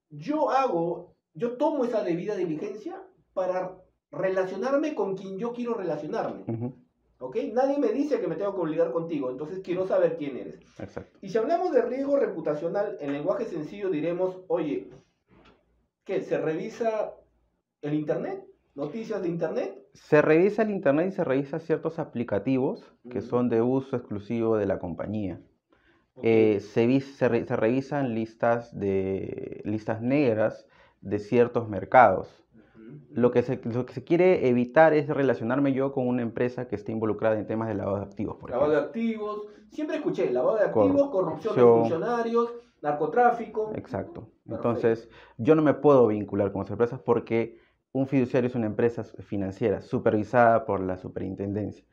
yo 0.09 0.51
hago, 0.51 1.15
yo 1.33 1.57
tomo 1.57 1.83
esa 1.83 2.03
debida 2.03 2.35
diligencia 2.35 3.01
para 3.33 3.77
relacionarme 4.11 4.93
con 4.93 5.17
quien 5.17 5.39
yo 5.39 5.53
quiero 5.53 5.73
relacionarme. 5.73 6.43
¿Ok? 7.23 7.37
Nadie 7.53 7.79
me 7.79 7.93
dice 7.93 8.19
que 8.19 8.27
me 8.27 8.35
tengo 8.35 8.53
que 8.53 8.59
obligar 8.59 8.91
contigo, 8.91 9.31
entonces 9.31 9.61
quiero 9.63 9.87
saber 9.87 10.17
quién 10.17 10.35
eres. 10.35 10.59
Exacto. 10.77 11.17
Y 11.21 11.29
si 11.29 11.37
hablamos 11.37 11.71
de 11.71 11.81
riesgo 11.81 12.17
reputacional, 12.17 12.97
en 12.99 13.13
lenguaje 13.13 13.45
sencillo 13.45 13.89
diremos, 13.89 14.41
oye, 14.49 14.89
¿qué? 16.03 16.19
¿Se 16.19 16.37
revisa 16.37 17.13
el 17.81 17.93
Internet? 17.93 18.43
¿Noticias 18.75 19.21
de 19.21 19.29
Internet? 19.29 19.87
Se 19.93 20.21
revisa 20.21 20.63
el 20.63 20.71
Internet 20.71 21.07
y 21.07 21.11
se 21.13 21.23
revisa 21.23 21.59
ciertos 21.59 21.97
aplicativos 21.97 22.93
que 23.09 23.21
son 23.21 23.47
de 23.47 23.61
uso 23.61 23.95
exclusivo 23.95 24.57
de 24.57 24.65
la 24.65 24.79
compañía. 24.79 25.39
Eh, 26.21 26.59
se, 26.59 26.99
se, 26.99 27.29
revisan 27.29 28.15
listas, 28.15 28.77
de, 28.77 29.61
listas 29.63 30.01
negras 30.01 30.67
de 30.99 31.19
ciertos 31.19 31.69
mercados. 31.69 32.42
Lo 33.11 33.31
que, 33.31 33.41
se, 33.43 33.59
lo 33.63 33.85
que 33.85 33.93
se 33.93 34.03
quiere 34.03 34.47
evitar 34.49 34.93
es 34.93 35.07
relacionarme 35.07 35.73
yo 35.73 35.91
con 35.91 36.07
una 36.07 36.21
empresa 36.21 36.67
que 36.67 36.75
esté 36.75 36.91
involucrada 36.91 37.37
en 37.37 37.45
temas 37.45 37.67
de 37.67 37.75
lavado 37.75 37.97
de 37.97 38.03
activos. 38.03 38.37
Por 38.37 38.49
lavado 38.49 38.71
de 38.71 38.77
activos, 38.77 39.47
siempre 39.69 39.97
escuché, 39.97 40.31
lavado 40.31 40.57
de 40.57 40.63
activos, 40.63 41.09
corrupción, 41.09 41.55
de 41.55 41.61
funcionarios, 41.61 42.53
narcotráfico. 42.81 43.71
Exacto. 43.75 44.29
Entonces, 44.47 45.09
yo 45.37 45.55
no 45.55 45.61
me 45.61 45.73
puedo 45.73 46.07
vincular 46.07 46.51
con 46.51 46.61
esas 46.61 46.71
empresas 46.71 46.99
porque 46.99 47.59
un 47.91 48.07
fiduciario 48.07 48.47
es 48.49 48.55
una 48.55 48.65
empresa 48.65 49.03
financiera 49.03 49.81
supervisada 49.81 50.65
por 50.65 50.81
la 50.81 50.97
superintendencia. 50.97 51.85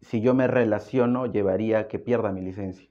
Si 0.00 0.20
yo 0.20 0.34
me 0.34 0.46
relaciono, 0.46 1.26
llevaría 1.26 1.80
a 1.80 1.88
que 1.88 1.98
pierda 1.98 2.32
mi 2.32 2.42
licencia. 2.42 2.88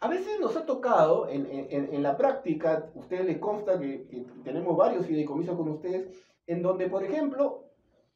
A 0.00 0.08
veces 0.08 0.38
nos 0.40 0.56
ha 0.56 0.66
tocado 0.66 1.28
en, 1.28 1.46
en, 1.46 1.94
en 1.94 2.02
la 2.02 2.16
práctica, 2.16 2.90
ustedes 2.94 3.24
les 3.24 3.38
consta 3.38 3.78
que, 3.78 4.06
que 4.06 4.26
tenemos 4.44 4.76
varios 4.76 5.06
fideicomisos 5.06 5.56
con 5.56 5.68
ustedes, 5.68 6.08
en 6.46 6.62
donde, 6.62 6.88
por 6.88 7.04
ejemplo, 7.04 7.64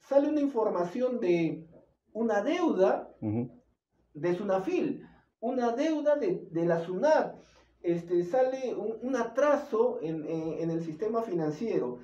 sale 0.01 0.29
una 0.29 0.41
información 0.41 1.21
de 1.21 1.67
una 2.13 2.43
deuda 2.43 3.11
de 3.21 4.35
Sunafil, 4.35 5.07
una 5.41 5.73
deuda 5.73 6.17
de, 6.17 6.65
la 6.65 6.81
SUNAT, 6.81 7.37
este, 7.83 8.25
sale 8.25 8.75
un, 8.75 9.17
atraso 9.17 9.99
en, 10.03 10.71
el 10.71 10.83
sistema 10.83 11.23
financiero. 11.23 11.99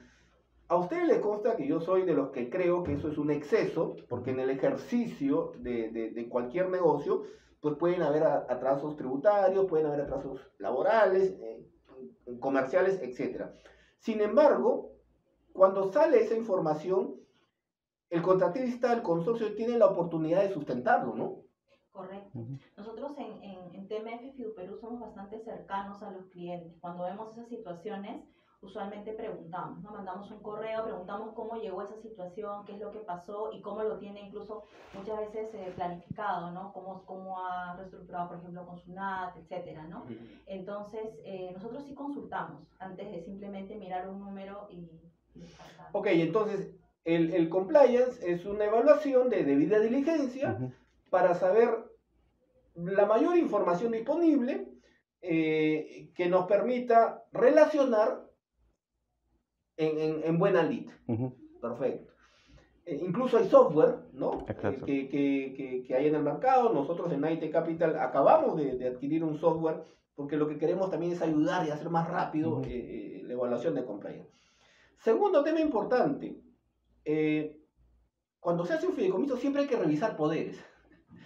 A 0.69 0.77
ustedes 0.77 1.07
les 1.07 1.19
consta 1.19 1.57
que 1.57 1.67
yo 1.67 1.81
soy 1.81 2.03
de 2.03 2.15
los 2.15 2.31
que 2.31 2.51
creo 2.51 2.83
que 2.83 2.95
eso 2.95 3.09
es 3.09 3.19
un 3.19 3.31
exceso, 3.31 3.97
porque 4.09 4.31
en 4.31 4.41
el 4.41 4.51
ejercicio 4.51 5.53
de, 5.59 6.27
cualquier 6.31 6.71
negocio, 6.71 7.23
pues 7.61 7.77
pueden 7.77 8.03
haber 8.03 8.25
atrasos 8.25 8.97
tributarios, 8.97 9.67
pueden 9.67 9.87
haber 9.87 10.03
atrasos 10.03 10.41
laborales, 10.59 11.37
eh, 11.41 11.67
comerciales, 12.41 13.01
etc. 13.03 13.47
Sin 13.99 14.21
embargo, 14.21 14.96
cuando 15.57 15.91
sale 15.91 16.21
esa 16.21 16.35
información, 16.35 17.15
el 18.11 18.23
contratista, 18.23 18.93
el 18.93 19.03
consorcio 19.03 19.55
tiene 19.55 19.79
la 19.79 19.87
oportunidad 19.87 20.43
de 20.43 20.53
sustentarlo, 20.53 21.15
¿no? 21.15 21.43
Correcto. 21.91 22.39
Nosotros 22.77 23.17
en, 23.19 23.43
en, 23.43 23.75
en 23.75 23.89
TMF 23.89 24.55
Perú 24.55 24.77
somos 24.79 25.01
bastante 25.01 25.43
cercanos 25.43 26.03
a 26.03 26.11
los 26.11 26.27
clientes. 26.27 26.79
Cuando 26.81 27.05
vemos 27.05 27.33
esas 27.33 27.49
situaciones, 27.49 28.23
usualmente 28.61 29.13
preguntamos, 29.13 29.83
¿no? 29.83 29.93
Mandamos 29.93 30.31
un 30.31 30.43
correo, 30.43 30.85
preguntamos 30.85 31.33
cómo 31.35 31.57
llegó 31.57 31.81
a 31.81 31.85
esa 31.85 31.97
situación, 31.97 32.65
qué 32.67 32.75
es 32.75 32.81
lo 32.81 32.91
que 32.91 33.01
pasó 33.01 33.51
y 33.53 33.63
cómo 33.63 33.83
lo 33.83 33.99
tiene 33.99 34.21
incluso 34.21 34.65
muchas 34.93 35.19
veces 35.21 35.55
eh, 35.55 35.73
planificado, 35.75 36.51
¿no? 36.51 36.73
Cómo, 36.73 37.03
cómo 37.07 37.41
ha 37.41 37.75
reestructurado, 37.77 38.29
por 38.29 38.39
ejemplo, 38.39 38.67
con 38.67 38.79
su 38.79 38.93
NAT, 38.93 39.37
etcétera, 39.39 39.87
¿no? 39.87 40.05
Entonces, 40.47 41.19
eh, 41.25 41.51
nosotros 41.53 41.85
sí 41.85 41.95
consultamos 41.95 42.63
antes 42.79 43.11
de 43.11 43.23
simplemente 43.25 43.75
mirar 43.77 44.09
un 44.09 44.21
número 44.21 44.67
y 44.71 45.01
Ok, 45.93 46.09
entonces 46.09 46.75
el, 47.05 47.49
compliance 47.49 48.21
es 48.29 48.45
una 48.45 48.65
evaluación 48.65 49.31
de 49.31 49.45
debida 49.45 49.79
diligencia 49.79 50.59
para 51.11 51.35
saber 51.35 51.71
la 52.75 53.07
mayor 53.07 53.37
información 53.37 53.93
disponible 53.93 54.69
eh, 55.23 56.11
que 56.15 56.29
nos 56.29 56.47
permita 56.47 57.25
relacionar 57.33 58.23
en, 59.77 60.39
buena 60.39 60.63
lead. 60.63 60.87
Perfecto. 61.61 62.13
Eh, 62.85 63.01
incluso 63.03 63.39
hay 63.39 63.49
software, 63.49 63.97
¿no? 64.13 64.47
Eh, 64.87 65.85
que, 65.87 65.95
hay 65.95 66.07
en 66.07 66.15
el 66.15 66.23
mercado. 66.23 66.73
Nosotros 66.73 67.13
en 67.13 67.25
IT 67.25 67.51
Capital 67.51 67.99
acabamos 67.99 68.57
de, 68.57 68.87
adquirir 68.87 69.25
un 69.25 69.39
software 69.39 69.83
porque 70.15 70.37
lo 70.37 70.49
que 70.49 70.59
queremos 70.59 70.91
también 70.91 71.13
es 71.13 71.23
ayudar 71.23 71.67
y 71.67 71.71
hacer 71.71 71.91
más 71.91 72.09
rápido 72.09 72.63
la 72.63 73.33
evaluación 73.33 73.75
de 73.75 73.85
compliance. 73.85 74.31
Segundo 74.99 75.45
tema 75.45 75.61
importante, 75.61 76.41
eh, 77.05 77.61
cuando 78.41 78.65
se 78.65 78.75
hace 78.75 78.87
un 78.87 78.95
fideicomiso 78.95 79.37
siempre 79.37 79.63
hay 79.63 79.69
que 79.69 79.77
revisar 79.77 80.17
poderes. 80.17 80.59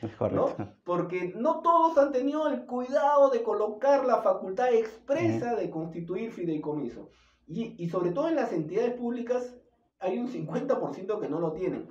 ¿no? 0.33 0.55
Porque 0.85 1.33
no 1.37 1.61
todos 1.61 1.99
han 1.99 2.13
tenido 2.13 2.49
el 2.49 2.65
cuidado 2.67 3.31
de 3.31 3.43
colocar 3.43 4.05
la 4.05 4.23
facultad 4.23 4.73
expresa 4.73 5.55
de 5.55 5.71
constituir 5.71 6.33
fideicomiso. 6.33 7.11
Y, 7.47 7.89
sobre 7.89 8.13
todo 8.13 8.29
en 8.29 8.37
las 8.37 8.53
entidades 8.53 8.95
públicas 8.95 9.57
hay 9.99 10.19
un 10.19 10.29
50% 10.29 11.21
que 11.21 11.29
no 11.29 11.41
lo 11.41 11.53
tienen. 11.53 11.91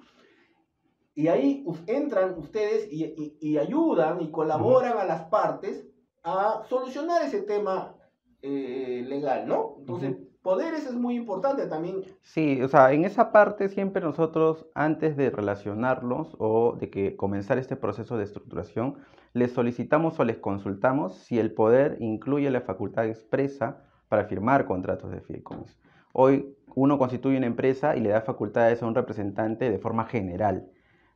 Y 1.14 1.28
ahí 1.28 1.66
entran 1.86 2.40
ustedes 2.40 2.88
y, 2.90 3.58
ayudan 3.58 4.22
y 4.22 4.32
colaboran 4.32 4.98
a 4.98 5.04
las 5.04 5.24
partes 5.26 5.86
a 6.24 6.64
solucionar 6.70 7.24
ese 7.24 7.42
tema 7.42 7.98
eh, 8.42 9.04
legal, 9.06 9.48
¿no? 9.48 9.76
Entonces, 9.80 10.16
poderes 10.42 10.86
es 10.86 10.94
muy 10.94 11.16
importante 11.16 11.68
también. 11.68 12.04
Sí, 12.22 12.62
o 12.62 12.68
sea, 12.68 12.92
en 12.94 13.06
esa 13.06 13.32
parte 13.32 13.70
siempre 13.70 14.02
nosotros, 14.02 14.66
antes 14.74 15.18
de 15.18 15.30
relacionarlos 15.30 16.36
o 16.40 16.76
de 16.80 16.90
que 16.90 17.16
comenzar 17.16 17.58
este 17.58 17.76
proceso 17.76 18.18
de 18.18 18.24
estructuración, 18.24 18.98
les 19.34 19.52
solicitamos 19.52 20.20
o 20.20 20.24
les 20.24 20.38
consultamos 20.38 21.16
si 21.16 21.40
el 21.40 21.54
poder 21.54 21.98
incluye 22.00 22.50
la 22.50 22.62
facultad 22.62 23.06
expresa 23.06 23.84
para 24.08 24.26
firmar 24.26 24.66
contratos 24.66 25.12
de 25.12 25.22
fideicomiso. 25.22 25.76
Hoy 26.14 26.56
uno 26.76 26.98
constituye 26.98 27.38
una 27.38 27.46
empresa 27.46 27.96
y 27.96 28.00
le 28.00 28.10
da 28.10 28.22
facultades 28.22 28.82
a 28.82 28.88
un 28.88 28.96
representante 28.96 29.70
de 29.70 29.78
forma 29.78 30.06
general 30.06 30.70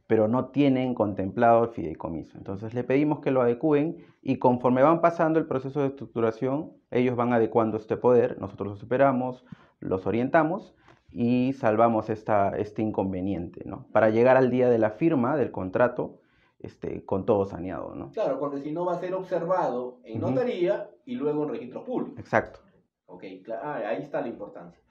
pero 0.07 0.27
no 0.27 0.47
tienen 0.47 0.93
contemplado 0.93 1.63
el 1.63 1.69
fideicomiso. 1.69 2.37
Entonces 2.37 2.73
le 2.73 2.83
pedimos 2.83 3.19
que 3.19 3.31
lo 3.31 3.41
adecúen 3.41 4.05
y 4.21 4.37
conforme 4.37 4.83
van 4.83 5.01
pasando 5.01 5.39
el 5.39 5.45
proceso 5.45 5.81
de 5.81 5.87
estructuración, 5.87 6.73
ellos 6.91 7.15
van 7.15 7.33
adecuando 7.33 7.77
este 7.77 7.97
poder, 7.97 8.39
nosotros 8.39 8.69
los 8.69 8.79
superamos, 8.79 9.45
los 9.79 10.05
orientamos 10.05 10.75
y 11.09 11.53
salvamos 11.53 12.09
esta, 12.09 12.49
este 12.57 12.81
inconveniente, 12.81 13.63
¿no? 13.65 13.87
Para 13.91 14.09
llegar 14.09 14.35
al 14.35 14.49
día 14.49 14.69
de 14.69 14.79
la 14.79 14.91
firma 14.91 15.37
del 15.37 15.51
contrato 15.51 16.19
este, 16.59 17.05
con 17.05 17.25
todo 17.25 17.45
saneado, 17.45 17.93
¿no? 17.93 18.11
Claro, 18.11 18.39
porque 18.39 18.61
si 18.61 18.71
no 18.71 18.85
va 18.85 18.93
a 18.93 18.99
ser 18.99 19.13
observado 19.13 19.99
en 20.03 20.21
notaría 20.21 20.89
y 21.05 21.15
luego 21.15 21.43
en 21.43 21.49
registro 21.49 21.83
público. 21.83 22.19
Exacto. 22.19 22.61
Ok, 23.05 23.25
ah, 23.61 23.81
ahí 23.85 24.01
está 24.01 24.21
la 24.21 24.29
importancia. 24.29 24.81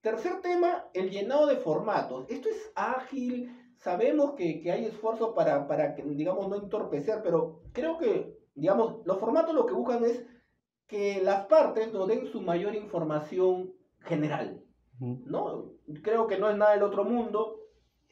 Tercer 0.00 0.40
tema, 0.42 0.84
el 0.94 1.10
llenado 1.10 1.46
de 1.46 1.56
formatos. 1.56 2.26
Esto 2.28 2.48
es 2.48 2.70
ágil, 2.76 3.50
sabemos 3.78 4.32
que, 4.32 4.70
hay 4.70 4.84
esfuerzo 4.84 5.34
para, 5.34 5.66
para, 5.66 5.94
digamos, 5.94 6.48
no 6.48 6.56
entorpecer, 6.56 7.20
pero 7.22 7.62
creo 7.72 7.98
que, 7.98 8.38
digamos, 8.54 9.04
los 9.04 9.18
formatos 9.18 9.54
lo 9.54 9.66
que 9.66 9.74
buscan 9.74 10.04
es 10.04 10.24
que 10.86 11.20
las 11.22 11.46
partes 11.46 11.92
nos 11.92 12.08
den 12.08 12.26
su 12.26 12.40
mayor 12.40 12.74
información 12.74 13.72
general, 14.00 14.62
¿no? 14.98 15.72
Creo 16.02 16.26
que 16.26 16.38
no 16.38 16.48
es 16.48 16.56
nada 16.56 16.72
del 16.72 16.82
otro 16.82 17.04
mundo. 17.04 17.54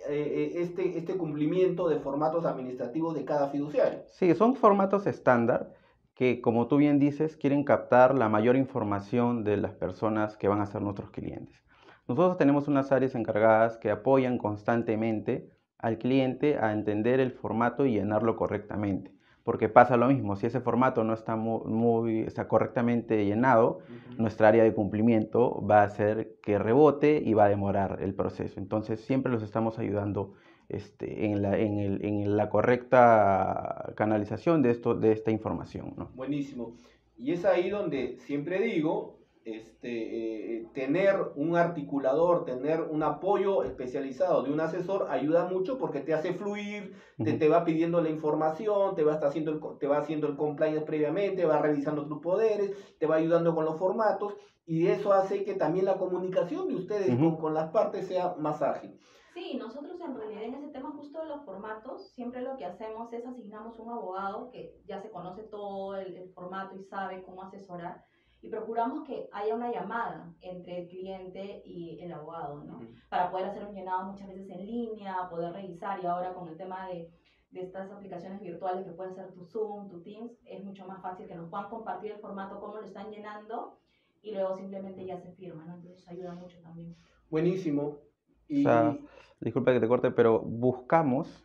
eh, 0.09 0.53
este, 0.57 0.99
este 0.99 1.17
cumplimiento 1.17 1.89
de 1.89 1.99
formatos 1.99 2.45
administrativos 2.45 3.15
de 3.15 3.25
cada 3.25 3.49
fiduciario. 3.49 4.03
Sí, 4.09 4.35
son 4.35 4.55
formatos 4.55 5.07
estándar 5.07 5.73
que, 6.15 6.41
como 6.41 6.67
tú 6.67 6.77
bien 6.79 6.99
dices, 6.99 7.37
quieren 7.37 7.65
captar 7.65 8.15
la 8.15 8.29
mayor 8.29 8.57
información 8.57 9.43
de 9.43 9.57
las 9.57 9.75
personas 9.75 10.37
que 10.37 10.49
van 10.49 10.61
a 10.61 10.67
ser 10.67 10.83
nuestros 10.83 11.11
clientes. 11.11 11.63
Nosotros 12.09 12.37
tenemos 12.39 12.69
unas 12.69 12.93
áreas 12.93 13.15
encargadas 13.15 13.79
que 13.79 13.91
apoyan 13.91 14.39
constantemente 14.39 15.51
al 15.87 15.99
cliente 15.99 16.59
a 16.59 16.73
entender 16.73 17.21
el 17.21 17.31
formato 17.31 17.87
y 17.87 17.93
llenarlo 17.93 18.35
correctamente. 18.35 19.13
Porque 19.45 19.69
pasa 19.69 19.97
lo 19.97 20.09
mismo, 20.09 20.35
si 20.35 20.47
ese 20.47 20.61
formato 20.61 21.05
no 21.05 21.15
está 21.15 21.37
muy, 21.37 22.23
está 22.23 22.49
correctamente 22.49 23.25
llenado, 23.25 23.79
nuestra 24.19 24.49
área 24.49 24.65
de 24.65 24.75
cumplimiento 24.75 25.65
va 25.65 25.83
a 25.83 25.85
hacer 25.85 26.35
que 26.43 26.59
rebote 26.59 27.23
y 27.25 27.35
va 27.35 27.45
a 27.45 27.49
demorar 27.49 27.99
el 28.03 28.13
proceso. 28.15 28.59
Entonces 28.59 29.01
siempre 29.03 29.31
los 29.31 29.45
estamos 29.45 29.79
ayudando 29.79 30.35
este, 30.69 31.27
en, 31.27 31.43
la, 31.43 31.57
en, 31.57 31.79
el, 31.79 32.05
en, 32.05 32.37
la, 32.37 32.51
correcta 32.51 33.93
canalización 33.95 34.63
de, 34.63 34.73
esto, 34.73 34.97
de 34.97 35.13
esta 35.13 35.31
información. 35.31 35.95
¿no? 35.97 36.11
Buenísimo. 36.17 36.75
Y 37.17 37.31
es 37.31 37.45
ahí 37.45 37.71
donde 37.71 38.19
siempre 38.19 38.61
digo, 38.61 39.16
este, 39.47 40.57
eh, 40.57 40.67
tener 40.75 41.15
un 41.37 41.57
articulador, 41.57 42.45
tener 42.45 42.83
un 42.83 43.05
apoyo 43.05 43.63
especializado 43.63 44.43
de 44.43 44.53
un 44.53 44.59
asesor 44.59 45.07
ayuda 45.09 45.45
mucho 45.45 45.79
porque 45.79 46.01
te 46.01 46.15
hace 46.15 46.35
fluir, 46.35 46.97
te, 47.23 47.35
te, 47.35 47.49
va 47.49 47.65
pidiendo 47.65 48.01
la 48.01 48.11
información, 48.11 48.97
te 48.97 49.05
va, 49.05 49.15
haciendo 49.15 49.53
el, 49.53 49.61
te 49.79 49.87
va 49.87 49.99
haciendo 49.99 50.27
el 50.27 50.37
compliance 50.37 50.85
previamente, 50.85 51.45
va 51.45 51.63
revisando 51.63 52.09
tus 52.09 52.19
poderes, 52.21 52.73
te 52.99 53.07
va 53.07 53.17
ayudando 53.17 53.55
con 53.55 53.65
los 53.65 53.79
formatos 53.79 54.35
y 54.67 54.89
eso 54.89 55.13
hace 55.13 55.45
que 55.45 55.55
también 55.55 55.85
la 55.85 55.97
comunicación 55.97 56.67
de 56.67 56.75
ustedes 56.75 57.17
con, 57.17 57.37
con 57.37 57.55
las 57.55 57.71
partes 57.71 58.09
sea 58.09 58.35
más 58.39 58.63
ágil. 58.63 58.99
Sí, 59.33 59.57
nosotros 59.57 60.01
en 60.01 60.17
realidad 60.17 60.43
en 60.43 60.55
ese 60.55 60.69
tema 60.69 60.91
justo 60.91 61.21
de 61.21 61.29
los 61.29 61.45
formatos, 61.45 62.11
siempre 62.15 62.43
lo 62.43 62.57
que 62.57 62.65
hacemos 62.65 63.13
es 63.13 63.25
asignamos 63.25 63.79
un 63.79 63.91
abogado 63.91 64.51
que 64.51 64.75
ya 64.87 65.01
se 65.01 65.11
conoce 65.11 65.45
todo 65.45 65.95
el, 65.95 66.17
el 66.17 66.33
formato 66.33 66.75
y 66.75 66.83
sabe 66.83 67.23
cómo 67.23 67.45
asesorar 67.45 68.03
y 68.47 68.49
procuramos 68.49 69.05
que 69.05 69.29
haya 69.33 69.57
una 69.57 69.73
llamada 69.73 70.33
entre 70.41 70.83
el 70.83 70.89
cliente 70.89 71.63
y 71.65 71.99
el 72.01 72.13
abogado, 72.13 72.63
¿no? 72.63 72.81
Para 73.09 73.29
poder 73.29 73.47
hacer 73.47 73.65
un 73.65 73.75
llenado 73.75 74.05
muchas 74.05 74.29
veces 74.29 74.49
en 74.51 74.65
línea, 74.65 75.29
poder 75.29 75.53
revisar 75.53 76.01
y 76.01 76.07
ahora 76.07 76.33
con 76.33 76.49
el 76.49 76.57
tema 76.57 76.87
de, 76.87 77.11
de 77.51 77.61
estas 77.63 77.91
aplicaciones 77.91 78.41
virtuales 78.41 78.87
que 78.87 78.93
puede 78.93 79.15
ser 79.15 79.33
tu 79.33 79.45
Zoom, 79.47 79.89
tu 79.89 80.01
Teams, 80.01 80.31
es 80.47 80.63
mucho 80.63 80.87
más 80.87 81.03
fácil 81.03 81.27
que 81.27 81.35
nos 81.35 81.51
puedan 81.51 81.69
compartir 81.69 82.13
el 82.13 82.21
formato, 82.21 82.61
cómo 82.61 82.77
lo 82.77 82.85
están 82.85 83.11
llenando 83.11 83.81
y 84.23 84.33
luego 84.33 84.55
simplemente 84.55 85.05
ya 85.05 85.19
se 85.19 85.33
firma, 85.33 85.65
¿no? 85.65 85.75
Entonces 85.75 86.07
ayuda 86.07 86.33
mucho 86.35 86.61
también. 86.63 86.95
Buenísimo. 87.29 87.99
Y... 88.47 88.65
O 88.65 88.69
sea, 88.69 88.97
disculpa 89.41 89.73
que 89.73 89.81
te 89.81 89.89
corte, 89.89 90.13
pero 90.13 90.39
buscamos 90.39 91.45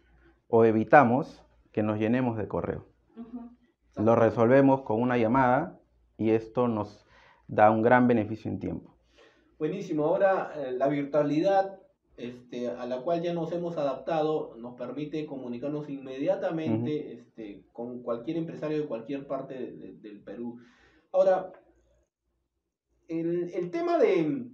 o 0.50 0.65
evitamos 0.65 1.43
que 1.72 1.81
nos 1.81 1.98
llenemos 1.98 2.38
de 2.38 2.48
correo. 2.48 2.86
Lo 3.96 4.15
resolvemos 4.15 4.81
con 4.81 5.01
una 5.01 5.17
llamada 5.17 5.80
y 6.22 6.32
esto 6.32 6.68
nos 6.68 7.06
da 7.48 7.72
un 7.72 7.82
gran 7.82 8.08
beneficio 8.08 8.51
en 8.51 8.60
tiempo. 8.60 8.96
Buenísimo, 9.58 10.06
ahora 10.06 10.54
eh, 10.56 10.72
la 10.72 10.88
virtualidad 10.88 11.80
este, 12.16 12.68
a 12.68 12.86
la 12.86 13.01
cual 13.01 13.22
ya 13.22 13.34
nos 13.34 13.51
hemos 13.51 13.78
adaptado 13.78 14.56
nos 14.58 14.75
permite 14.75 15.25
comunicarnos 15.25 15.90
inmediatamente 15.90 17.13
este, 17.13 17.66
con 17.72 18.04
cualquier 18.04 18.38
empresario 18.38 18.80
de 18.80 18.88
cualquier 18.88 19.25
parte 19.25 19.56
del 19.56 20.22
Perú. 20.22 20.60
Ahora, 21.12 21.51
el, 23.08 23.72
tema 23.72 23.98
de... 23.98 24.48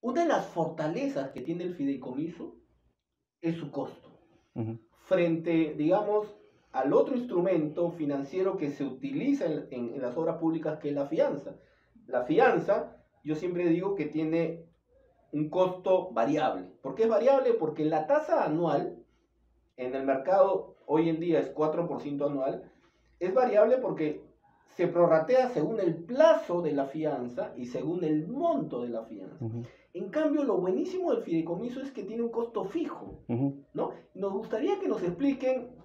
Una 0.00 0.22
de 0.22 0.28
las 0.28 0.46
fortalezas 0.46 1.30
que 1.30 1.40
tiene 1.40 1.64
el 1.64 1.74
fideicomiso 1.74 2.56
es 3.40 3.56
su 3.56 3.70
costo. 3.70 4.20
Frente, 5.06 5.74
digamos, 5.76 6.36
al 6.74 6.92
otro 6.92 7.16
instrumento 7.16 7.92
financiero 7.92 8.56
que 8.56 8.70
se 8.70 8.84
utiliza 8.84 9.46
en, 9.70 10.02
las 10.02 10.16
obras 10.16 10.38
públicas, 10.38 10.80
que 10.80 10.88
es 10.88 10.94
la 10.94 11.06
fianza. 11.06 11.54
La 12.08 12.24
fianza, 12.24 12.96
yo 13.22 13.36
siempre 13.36 13.68
digo 13.68 13.94
que 13.94 14.06
tiene 14.06 14.64
un 15.32 15.50
costo 15.50 16.10
variable. 16.10 16.64
¿Por 16.82 16.96
qué 16.96 17.04
es 17.04 17.08
variable? 17.08 17.54
Porque 17.54 17.84
la 17.84 18.08
tasa 18.08 18.44
anual 18.44 18.98
en 19.76 19.94
el 19.94 20.04
mercado 20.04 20.74
hoy 20.86 21.08
en 21.08 21.20
día 21.20 21.38
es 21.38 21.54
4% 21.54 22.26
anual. 22.26 22.68
Es 23.20 23.32
variable 23.32 23.78
porque 23.78 24.24
se 24.76 24.88
prorratea 24.88 25.50
según 25.50 25.78
el 25.78 25.94
plazo 25.94 26.60
de 26.60 26.72
la 26.72 26.86
fianza 26.86 27.52
y 27.56 27.66
según 27.66 28.02
el 28.02 28.26
monto 28.26 28.82
de 28.82 28.88
la 28.88 29.04
fianza. 29.04 29.46
En 29.92 30.08
cambio, 30.08 30.42
lo 30.42 30.56
buenísimo 30.56 31.12
del 31.12 31.22
fideicomiso 31.22 31.80
es 31.80 31.92
que 31.92 32.02
tiene 32.02 32.24
un 32.24 32.30
costo 32.30 32.64
fijo, 32.64 33.20
¿no? 33.74 33.92
Nos 34.14 34.32
gustaría 34.32 34.80
que 34.80 34.88
nos 34.88 35.04
expliquen 35.04 35.83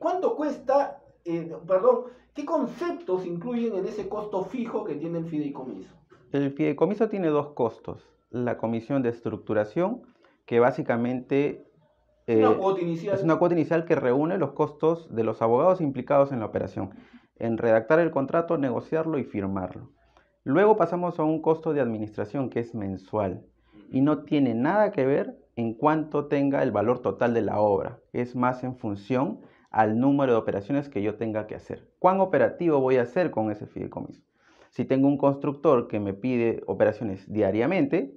¿Cuánto 0.00 0.34
cuesta, 0.34 1.02
eh, 1.26 1.54
perdón, 1.68 2.04
qué 2.32 2.46
conceptos 2.46 3.26
incluyen 3.26 3.74
en 3.76 3.84
ese 3.84 4.08
costo 4.08 4.44
fijo 4.44 4.82
que 4.82 4.94
tiene 4.94 5.18
el 5.18 5.26
fideicomiso? 5.26 5.94
El 6.32 6.52
fideicomiso 6.52 7.10
tiene 7.10 7.28
dos 7.28 7.50
costos. 7.50 8.08
La 8.30 8.56
comisión 8.56 9.02
de 9.02 9.10
estructuración, 9.10 10.00
que 10.46 10.58
básicamente 10.58 11.66
es 12.26 12.38
una, 12.38 12.52
eh, 12.52 12.56
cuota 12.56 12.80
inicial. 12.80 13.14
es 13.14 13.22
una 13.22 13.38
cuota 13.38 13.54
inicial 13.54 13.84
que 13.84 13.94
reúne 13.94 14.38
los 14.38 14.52
costos 14.52 15.14
de 15.14 15.22
los 15.22 15.42
abogados 15.42 15.82
implicados 15.82 16.32
en 16.32 16.40
la 16.40 16.46
operación, 16.46 16.94
en 17.36 17.58
redactar 17.58 18.00
el 18.00 18.10
contrato, 18.10 18.56
negociarlo 18.56 19.18
y 19.18 19.24
firmarlo. 19.24 19.90
Luego 20.44 20.78
pasamos 20.78 21.20
a 21.20 21.24
un 21.24 21.42
costo 21.42 21.74
de 21.74 21.82
administración 21.82 22.48
que 22.48 22.60
es 22.60 22.74
mensual 22.74 23.44
y 23.90 24.00
no 24.00 24.22
tiene 24.22 24.54
nada 24.54 24.92
que 24.92 25.04
ver 25.04 25.36
en 25.56 25.74
cuanto 25.74 26.26
tenga 26.26 26.62
el 26.62 26.72
valor 26.72 27.00
total 27.00 27.34
de 27.34 27.42
la 27.42 27.60
obra. 27.60 27.98
Es 28.14 28.34
más 28.34 28.64
en 28.64 28.78
función 28.78 29.40
al 29.70 29.98
número 29.98 30.32
de 30.32 30.38
operaciones 30.38 30.88
que 30.88 31.02
yo 31.02 31.14
tenga 31.14 31.46
que 31.46 31.54
hacer. 31.54 31.88
¿Cuán 31.98 32.20
operativo 32.20 32.80
voy 32.80 32.96
a 32.96 33.02
hacer 33.02 33.30
con 33.30 33.50
ese 33.50 33.66
fideicomiso? 33.66 34.22
Si 34.70 34.84
tengo 34.84 35.08
un 35.08 35.16
constructor 35.16 35.88
que 35.88 35.98
me 35.98 36.14
pide 36.14 36.62
operaciones 36.66 37.30
diariamente, 37.32 38.14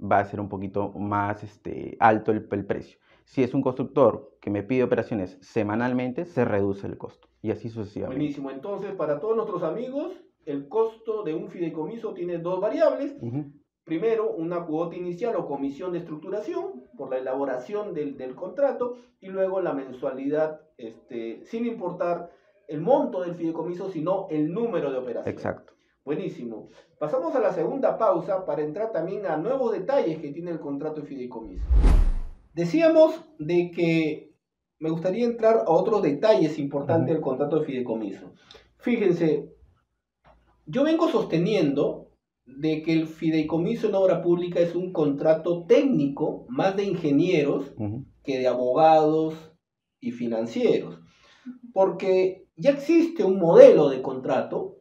va 0.00 0.18
a 0.18 0.24
ser 0.24 0.40
un 0.40 0.48
poquito 0.48 0.92
más 0.92 1.44
este, 1.44 1.96
alto 2.00 2.32
el, 2.32 2.44
precio. 2.44 2.98
Si 3.24 3.42
es 3.42 3.54
un 3.54 3.62
constructor 3.62 4.36
que 4.40 4.50
me 4.50 4.62
pide 4.62 4.82
operaciones 4.82 5.38
semanalmente, 5.40 6.24
se 6.24 6.44
reduce 6.44 6.86
el 6.86 6.98
costo. 6.98 7.28
Y 7.40 7.50
así 7.50 7.68
sucesivamente. 7.68 8.18
Buenísimo. 8.18 8.50
Entonces, 8.50 8.92
para 8.94 9.20
todos 9.20 9.36
nuestros 9.36 9.62
amigos, 9.62 10.12
el 10.44 10.68
costo 10.68 11.22
de 11.22 11.34
un 11.34 11.48
fideicomiso 11.48 12.14
tiene 12.14 12.38
dos 12.38 12.60
variables. 12.60 13.16
Primero, 13.84 14.30
una 14.32 14.64
cuota 14.64 14.96
inicial 14.96 15.34
o 15.36 15.46
comisión 15.46 15.92
de 15.92 15.98
estructuración 15.98 16.84
por 16.96 17.10
la 17.10 17.18
elaboración 17.18 17.94
del, 17.94 18.16
del 18.16 18.34
contrato 18.36 18.96
y 19.20 19.28
luego 19.28 19.60
la 19.60 19.72
mensualidad, 19.72 20.60
este, 20.78 21.44
sin 21.46 21.66
importar 21.66 22.30
el 22.68 22.80
monto 22.80 23.22
del 23.22 23.34
fideicomiso, 23.34 23.90
sino 23.90 24.28
el 24.30 24.52
número 24.52 24.92
de 24.92 24.98
operaciones. 24.98 25.34
Exacto. 25.34 25.72
Buenísimo. 26.04 26.68
Pasamos 26.98 27.34
a 27.34 27.40
la 27.40 27.52
segunda 27.52 27.98
pausa 27.98 28.44
para 28.44 28.62
entrar 28.62 28.92
también 28.92 29.26
a 29.26 29.36
nuevos 29.36 29.72
detalles 29.72 30.18
que 30.18 30.32
tiene 30.32 30.50
el 30.50 30.60
contrato 30.60 31.00
de 31.00 31.06
fideicomiso. 31.06 31.64
Decíamos 32.54 33.24
de 33.38 33.70
que 33.70 34.32
me 34.78 34.90
gustaría 34.90 35.24
entrar 35.24 35.64
a 35.66 35.70
otros 35.70 36.02
detalles 36.02 36.58
importantes 36.58 37.14
del 37.14 37.22
contrato 37.22 37.60
de 37.60 37.66
fideicomiso. 37.66 38.32
Fíjense, 38.78 39.52
yo 40.66 40.82
vengo 40.84 41.08
sosteniendo 41.08 42.11
de 42.44 42.82
que 42.82 42.92
el 42.92 43.06
fideicomiso 43.06 43.88
en 43.88 43.94
obra 43.94 44.22
pública 44.22 44.60
es 44.60 44.74
un 44.74 44.92
contrato 44.92 45.64
técnico 45.66 46.44
más 46.48 46.76
de 46.76 46.84
ingenieros 46.84 47.72
que 48.24 48.38
de 48.38 48.48
abogados 48.48 49.34
y 50.00 50.10
financieros. 50.10 50.98
Porque 51.72 52.46
ya 52.56 52.70
existe 52.70 53.24
un 53.24 53.38
modelo 53.38 53.88
de 53.88 54.02
contrato, 54.02 54.78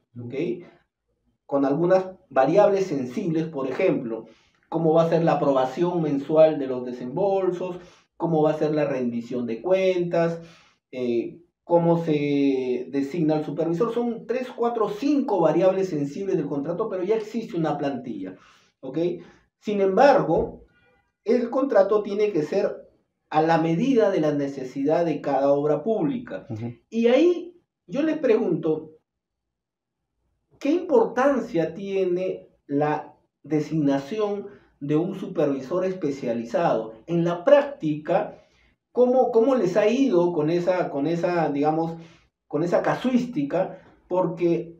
Con 1.45 1.65
algunas 1.65 2.11
variables 2.29 2.87
sensibles, 2.87 3.47
por 3.47 3.67
ejemplo, 3.67 4.25
cómo 4.69 4.93
va 4.93 5.03
a 5.03 5.09
ser 5.09 5.23
la 5.23 5.33
aprobación 5.33 6.01
mensual 6.01 6.59
de 6.59 6.67
los 6.67 6.85
desembolsos, 6.85 7.77
cómo 8.15 8.41
va 8.41 8.51
a 8.51 8.57
ser 8.57 8.73
la 8.73 8.85
rendición 8.85 9.45
de 9.45 9.61
cuentas, 9.61 10.41
eh, 10.91 11.40
cómo 11.71 12.03
se 12.03 12.87
designa 12.89 13.37
al 13.37 13.45
supervisor. 13.45 13.93
Son 13.93 14.27
3, 14.27 14.49
4, 14.57 14.89
5 14.89 15.39
variables 15.39 15.87
sensibles 15.87 16.35
del 16.35 16.45
contrato, 16.45 16.89
pero 16.89 17.01
ya 17.01 17.15
existe 17.15 17.55
una 17.55 17.77
plantilla. 17.77 18.35
¿ok? 18.81 18.97
Sin 19.57 19.79
embargo, 19.79 20.65
el 21.23 21.49
contrato 21.49 22.03
tiene 22.03 22.33
que 22.33 22.43
ser 22.43 22.75
a 23.29 23.41
la 23.41 23.57
medida 23.57 24.09
de 24.09 24.19
la 24.19 24.33
necesidad 24.33 25.05
de 25.05 25.21
cada 25.21 25.53
obra 25.53 25.81
pública. 25.81 26.45
Y 26.89 27.07
ahí 27.07 27.57
yo 27.87 28.03
les 28.03 28.17
pregunto, 28.17 28.97
¿qué 30.59 30.71
importancia 30.71 31.73
tiene 31.73 32.49
la 32.67 33.15
designación 33.43 34.47
de 34.81 34.97
un 34.97 35.15
supervisor 35.15 35.85
especializado? 35.85 36.95
En 37.07 37.23
la 37.23 37.45
práctica, 37.45 38.40
¿Cómo, 38.91 39.55
les 39.55 39.77
ha 39.77 39.87
ido 39.87 40.33
con 40.33 40.49
esa, 40.49 40.89
con 40.89 41.07
esa, 41.07 41.49
digamos, 41.49 41.95
con 42.47 42.63
esa 42.63 42.81
casuística? 42.81 43.79
Porque, 44.09 44.75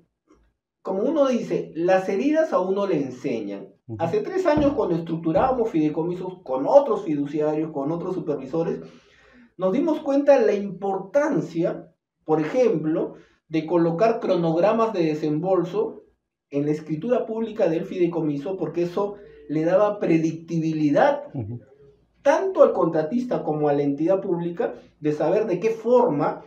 como 0.81 1.03
uno 1.03 1.27
dice, 1.27 1.71
las 1.75 2.09
heridas 2.09 2.51
a 2.51 2.59
uno 2.59 2.87
le 2.87 2.97
enseñan. 2.97 3.69
Hace 3.99 4.21
tres 4.21 4.45
años, 4.45 4.73
cuando 4.73 4.95
estructurábamos 4.95 5.69
fideicomisos 5.69 6.41
con 6.43 6.65
otros 6.67 7.03
fiduciarios, 7.03 7.71
con 7.71 7.91
otros 7.91 8.15
supervisores, 8.15 8.81
nos 9.57 9.73
dimos 9.73 9.99
cuenta 10.01 10.39
de 10.39 10.45
la 10.45 10.53
importancia, 10.53 11.89
por 12.25 12.41
ejemplo, 12.41 13.15
de 13.47 13.65
colocar 13.65 14.19
cronogramas 14.19 14.93
de 14.93 15.05
desembolso 15.05 16.03
en 16.49 16.65
la 16.65 16.71
escritura 16.71 17.25
pública 17.25 17.69
del 17.69 17.85
fideicomiso, 17.85 18.57
porque 18.57 18.83
eso 18.83 19.15
le 19.47 19.63
daba 19.63 19.99
predictibilidad 19.99 21.23
tanto 22.21 22.63
al 22.63 22.73
contratista 22.73 23.43
como 23.43 23.69
a 23.69 23.73
la 23.73 23.83
entidad 23.83 24.21
pública 24.21 24.73
de 24.99 25.11
saber 25.11 25.45
de 25.45 25.59
qué 25.59 25.71
forma, 25.71 26.43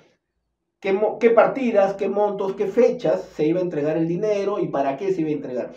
qué, 0.81 1.31
partidas, 1.31 1.95
qué 1.95 2.09
montos, 2.09 2.55
qué 2.55 2.67
fechas 2.67 3.23
se 3.35 3.47
iba 3.47 3.61
a 3.61 3.63
entregar 3.63 3.97
el 3.97 4.07
dinero 4.07 4.59
y 4.59 4.69
para 4.69 4.97
qué 4.97 5.13
se 5.13 5.23
iba 5.23 5.31
a 5.31 5.35
entregar. 5.35 5.75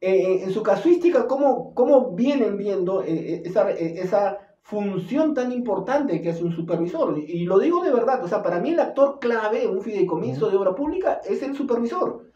Eh, 0.00 0.14
eh, 0.14 0.42
en 0.44 0.50
su 0.52 0.62
casuística, 0.62 1.26
¿cómo, 1.26 1.74
cómo 1.74 2.12
vienen 2.12 2.56
viendo 2.56 3.02
eh, 3.02 3.42
esa, 3.44 3.70
esa 3.70 4.38
función 4.62 5.34
tan 5.34 5.50
importante 5.52 6.20
que 6.20 6.30
es 6.30 6.42
un 6.42 6.52
supervisor? 6.52 7.18
Y 7.18 7.44
lo 7.44 7.58
digo 7.58 7.82
de 7.82 7.92
verdad, 7.92 8.22
o 8.22 8.28
sea, 8.28 8.42
para 8.42 8.60
mí 8.60 8.70
el 8.70 8.80
actor 8.80 9.18
clave 9.20 9.64
en 9.64 9.70
un 9.70 9.82
fideicomiso 9.82 10.50
de 10.50 10.56
obra 10.56 10.74
pública 10.74 11.20
es 11.24 11.42
el 11.42 11.54
supervisor. 11.54 12.30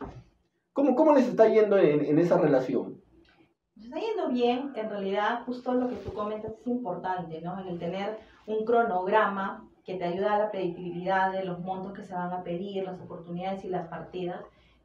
¿Cómo, 0.72 0.94
cómo 0.94 1.14
les 1.14 1.28
está 1.28 1.48
yendo 1.48 1.76
en, 1.76 2.04
en 2.04 2.18
esa 2.18 2.38
relación? 2.38 3.01
Está 3.84 3.98
yendo 3.98 4.28
bien, 4.28 4.72
en 4.76 4.90
realidad 4.90 5.44
justo 5.44 5.74
lo 5.74 5.88
que 5.88 5.96
tú 5.96 6.12
comentas 6.12 6.52
es 6.52 6.66
importante, 6.66 7.40
¿no? 7.40 7.58
En 7.60 7.68
el 7.68 7.78
tener 7.78 8.18
un 8.46 8.64
cronograma 8.64 9.64
que 9.84 9.96
te 9.96 10.04
ayuda 10.04 10.34
a 10.34 10.38
la 10.38 10.50
predictibilidad 10.50 11.32
de 11.32 11.44
los 11.44 11.58
montos 11.60 11.92
que 11.92 12.04
se 12.04 12.14
van 12.14 12.32
a 12.32 12.42
pedir, 12.42 12.84
las 12.84 13.00
oportunidades 13.00 13.64
y 13.64 13.68
las 13.68 13.88
partidas, 13.88 14.40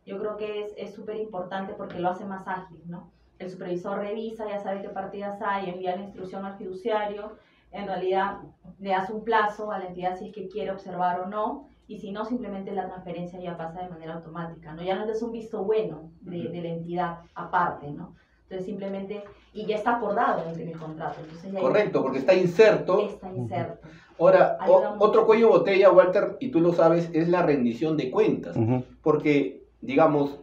yo 0.05 0.17
creo 0.19 0.37
que 0.37 0.73
es 0.77 0.93
súper 0.93 1.17
importante 1.17 1.73
porque 1.73 1.99
lo 1.99 2.09
hace 2.09 2.25
más 2.25 2.47
ágil, 2.47 2.81
¿no? 2.85 3.11
El 3.37 3.49
supervisor 3.51 3.99
revisa, 3.99 4.47
ya 4.49 4.59
sabe 4.59 4.81
qué 4.81 4.89
partidas 4.89 5.39
hay, 5.41 5.69
envía 5.69 5.95
la 5.95 6.03
instrucción 6.03 6.45
al 6.45 6.57
fiduciario, 6.57 7.37
en 7.71 7.85
realidad 7.85 8.39
le 8.79 8.95
hace 8.95 9.13
un 9.13 9.23
plazo 9.23 9.71
a 9.71 9.79
la 9.79 9.87
entidad 9.87 10.17
si 10.17 10.27
es 10.27 10.33
que 10.33 10.47
quiere 10.47 10.71
observar 10.71 11.19
o 11.19 11.27
no, 11.27 11.67
y 11.87 11.99
si 11.99 12.11
no, 12.11 12.25
simplemente 12.25 12.71
la 12.71 12.87
transferencia 12.87 13.39
ya 13.39 13.55
pasa 13.55 13.83
de 13.83 13.89
manera 13.89 14.15
automática, 14.15 14.73
¿no? 14.73 14.81
Ya 14.81 14.95
no 14.95 15.05
es 15.05 15.21
un 15.21 15.31
visto 15.31 15.63
bueno 15.63 16.09
de, 16.21 16.49
de 16.49 16.61
la 16.61 16.69
entidad 16.69 17.19
aparte, 17.35 17.91
¿no? 17.91 18.15
Entonces 18.49 18.65
simplemente, 18.65 19.23
y 19.53 19.65
ya 19.65 19.75
está 19.75 19.97
acordado 19.97 20.43
en 20.55 20.69
el 20.69 20.77
contrato. 20.77 21.19
Correcto, 21.59 22.01
porque 22.01 22.19
está 22.19 22.33
inserto. 22.33 23.01
Está 23.01 23.29
inserto. 23.35 23.87
Ahora, 24.17 24.57
otro 24.99 25.25
cuello 25.25 25.49
botella, 25.49 25.91
Walter, 25.91 26.37
y 26.39 26.49
tú 26.49 26.61
lo 26.61 26.71
sabes, 26.71 27.09
es 27.11 27.27
la 27.27 27.43
rendición 27.43 27.97
de 27.97 28.09
cuentas. 28.09 28.55
Porque, 29.03 29.63
digamos, 29.81 30.39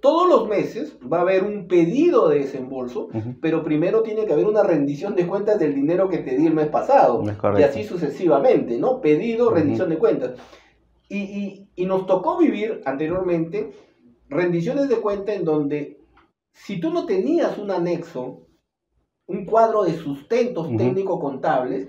todos 0.00 0.28
los 0.28 0.48
meses 0.48 0.98
va 1.10 1.18
a 1.18 1.20
haber 1.20 1.44
un 1.44 1.68
pedido 1.68 2.28
de 2.28 2.40
desembolso, 2.40 3.08
pero 3.40 3.62
primero 3.62 4.02
tiene 4.02 4.26
que 4.26 4.32
haber 4.32 4.46
una 4.46 4.64
rendición 4.64 5.14
de 5.14 5.26
cuentas 5.26 5.58
del 5.60 5.76
dinero 5.76 6.08
que 6.08 6.18
te 6.18 6.36
di 6.36 6.48
el 6.48 6.54
mes 6.54 6.66
pasado. 6.68 7.22
y 7.56 7.62
así 7.62 7.84
sucesivamente, 7.84 8.78
¿no? 8.78 9.00
Pedido, 9.00 9.50
rendición 9.50 9.90
de 9.90 9.98
cuentas. 9.98 10.32
Y, 11.08 11.68
y 11.76 11.86
nos 11.86 12.06
tocó 12.06 12.36
vivir 12.36 12.82
anteriormente 12.84 13.70
rendiciones 14.28 14.88
de 14.88 14.96
cuenta 14.96 15.32
en 15.32 15.44
donde 15.44 16.03
si 16.54 16.80
tú 16.80 16.90
no 16.90 17.04
tenías 17.04 17.58
un 17.58 17.70
anexo, 17.70 18.46
un 19.26 19.44
cuadro 19.44 19.82
de 19.82 19.94
sustentos 19.94 20.68
técnico-contables, 20.76 21.88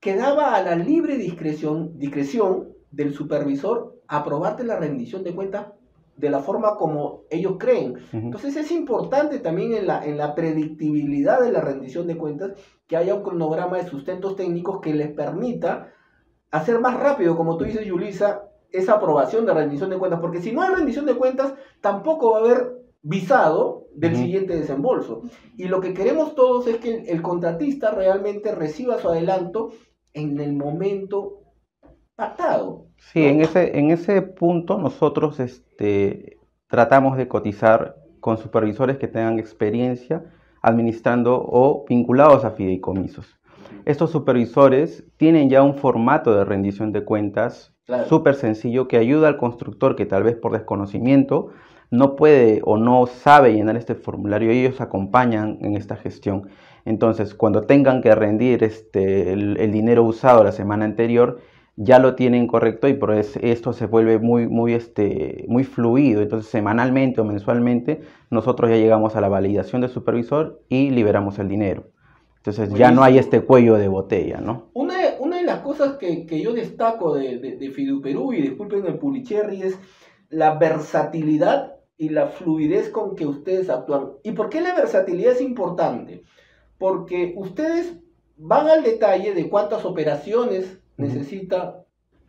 quedaba 0.00 0.56
a 0.56 0.62
la 0.62 0.74
libre 0.74 1.16
discreción, 1.16 1.98
discreción 1.98 2.68
del 2.90 3.14
supervisor 3.14 4.00
aprobarte 4.08 4.64
la 4.64 4.76
rendición 4.76 5.22
de 5.22 5.34
cuentas 5.34 5.68
de 6.16 6.28
la 6.28 6.40
forma 6.40 6.76
como 6.76 7.22
ellos 7.30 7.54
creen. 7.58 7.98
Entonces 8.12 8.56
es 8.56 8.72
importante 8.72 9.38
también 9.38 9.72
en 9.74 9.86
la, 9.86 10.04
en 10.04 10.18
la 10.18 10.34
predictibilidad 10.34 11.40
de 11.40 11.52
la 11.52 11.60
rendición 11.60 12.06
de 12.06 12.16
cuentas 12.16 12.52
que 12.88 12.96
haya 12.96 13.14
un 13.14 13.22
cronograma 13.22 13.78
de 13.78 13.88
sustentos 13.88 14.36
técnicos 14.36 14.80
que 14.80 14.92
les 14.92 15.12
permita 15.12 15.92
hacer 16.50 16.80
más 16.80 16.98
rápido, 16.98 17.36
como 17.36 17.56
tú 17.56 17.64
dices, 17.64 17.86
Yulisa, 17.86 18.42
esa 18.70 18.94
aprobación 18.94 19.46
de 19.46 19.54
rendición 19.54 19.88
de 19.88 19.98
cuentas, 19.98 20.20
porque 20.20 20.42
si 20.42 20.52
no 20.52 20.62
hay 20.62 20.74
rendición 20.74 21.06
de 21.06 21.14
cuentas, 21.14 21.54
tampoco 21.80 22.32
va 22.32 22.38
a 22.38 22.40
haber 22.40 22.79
visado 23.02 23.86
del 23.94 24.16
siguiente 24.16 24.56
desembolso. 24.56 25.22
Y 25.56 25.64
lo 25.64 25.80
que 25.80 25.94
queremos 25.94 26.34
todos 26.34 26.66
es 26.66 26.76
que 26.76 27.04
el, 27.08 27.22
contratista 27.22 27.90
realmente 27.90 28.54
reciba 28.54 28.98
su 28.98 29.08
adelanto 29.08 29.70
en 30.12 30.38
el 30.40 30.52
momento 30.54 31.40
pactado. 32.14 32.86
Sí, 32.98 33.24
en, 33.24 33.40
ese, 33.40 33.78
en 33.78 33.90
ese 33.90 34.22
punto 34.22 34.78
nosotros 34.78 35.40
este, 35.40 36.38
tratamos 36.68 37.16
de 37.16 37.28
cotizar 37.28 37.96
con 38.20 38.36
supervisores 38.36 38.98
que 38.98 39.08
tengan 39.08 39.38
experiencia 39.38 40.24
administrando 40.62 41.42
o 41.42 41.86
vinculados 41.88 42.44
a 42.44 42.50
fideicomisos. 42.50 43.40
Estos 43.86 44.10
supervisores 44.10 45.04
tienen 45.16 45.48
ya 45.48 45.62
un 45.62 45.74
formato 45.74 46.34
de 46.34 46.44
rendición 46.44 46.92
de 46.92 47.04
cuentas 47.04 47.72
súper 48.08 48.34
sencillo 48.34 48.86
que 48.86 48.98
ayuda 48.98 49.28
al 49.28 49.36
constructor 49.36 49.96
que 49.96 50.06
tal 50.06 50.22
vez 50.22 50.36
por 50.36 50.52
desconocimiento 50.52 51.50
no 51.90 52.16
puede 52.16 52.60
o 52.64 52.76
no 52.76 53.06
sabe 53.06 53.52
llenar 53.52 53.76
este 53.76 53.94
formulario, 53.94 54.50
ellos 54.50 54.80
acompañan 54.80 55.58
en 55.62 55.76
esta 55.76 55.96
gestión. 55.96 56.48
Entonces, 56.84 57.34
cuando 57.34 57.62
tengan 57.62 58.00
que 58.00 58.14
rendir 58.14 58.64
este, 58.64 59.32
el, 59.32 59.72
dinero 59.72 60.04
usado 60.04 60.44
la 60.44 60.52
semana 60.52 60.84
anterior, 60.84 61.40
ya 61.76 61.98
lo 61.98 62.14
tienen 62.14 62.46
correcto 62.46 62.88
y 62.88 62.94
por 62.94 63.14
eso 63.14 63.38
esto 63.42 63.72
se 63.72 63.86
vuelve 63.86 64.18
muy, 64.18 64.46
muy, 64.46 64.74
este, 64.74 65.44
muy 65.48 65.64
fluido. 65.64 66.22
Entonces, 66.22 66.50
semanalmente 66.50 67.20
o 67.20 67.24
mensualmente, 67.24 68.02
nosotros 68.30 68.70
ya 68.70 68.76
llegamos 68.76 69.16
a 69.16 69.20
la 69.20 69.28
validación 69.28 69.80
del 69.80 69.90
supervisor 69.90 70.62
y 70.68 70.90
liberamos 70.90 71.38
el 71.38 71.48
dinero. 71.48 71.90
Entonces, 72.36 72.72
ya 72.72 72.90
no 72.90 73.02
hay 73.02 73.18
este 73.18 73.42
cuello 73.42 73.74
de 73.74 73.88
botella, 73.88 74.40
¿no? 74.40 74.70
Una, 74.72 74.94
una 75.18 75.36
de 75.36 75.42
las 75.42 75.58
cosas 75.58 75.96
que, 75.96 76.24
que 76.24 76.40
yo 76.40 76.54
destaco 76.54 77.14
de, 77.14 77.38
de, 77.38 77.56
de 77.56 77.70
Fiduperú, 77.70 78.32
y 78.32 78.40
disculpen 78.40 78.86
el 78.86 78.96
Pulicherry, 78.98 79.62
es 79.62 79.78
la 80.30 80.54
versatilidad 80.54 81.79
y 82.00 82.08
la 82.08 82.28
fluidez 82.28 82.88
con 82.88 83.14
que 83.14 83.26
ustedes 83.26 83.68
actúan. 83.68 84.12
¿Y 84.22 84.32
por 84.32 84.48
qué 84.48 84.62
la 84.62 84.74
versatilidad 84.74 85.32
es 85.32 85.42
importante? 85.42 86.22
Porque 86.78 87.34
ustedes 87.36 87.94
van 88.38 88.68
al 88.68 88.82
detalle 88.82 89.34
de 89.34 89.50
cuántas 89.50 89.84
operaciones 89.84 90.78
necesita 90.96 91.84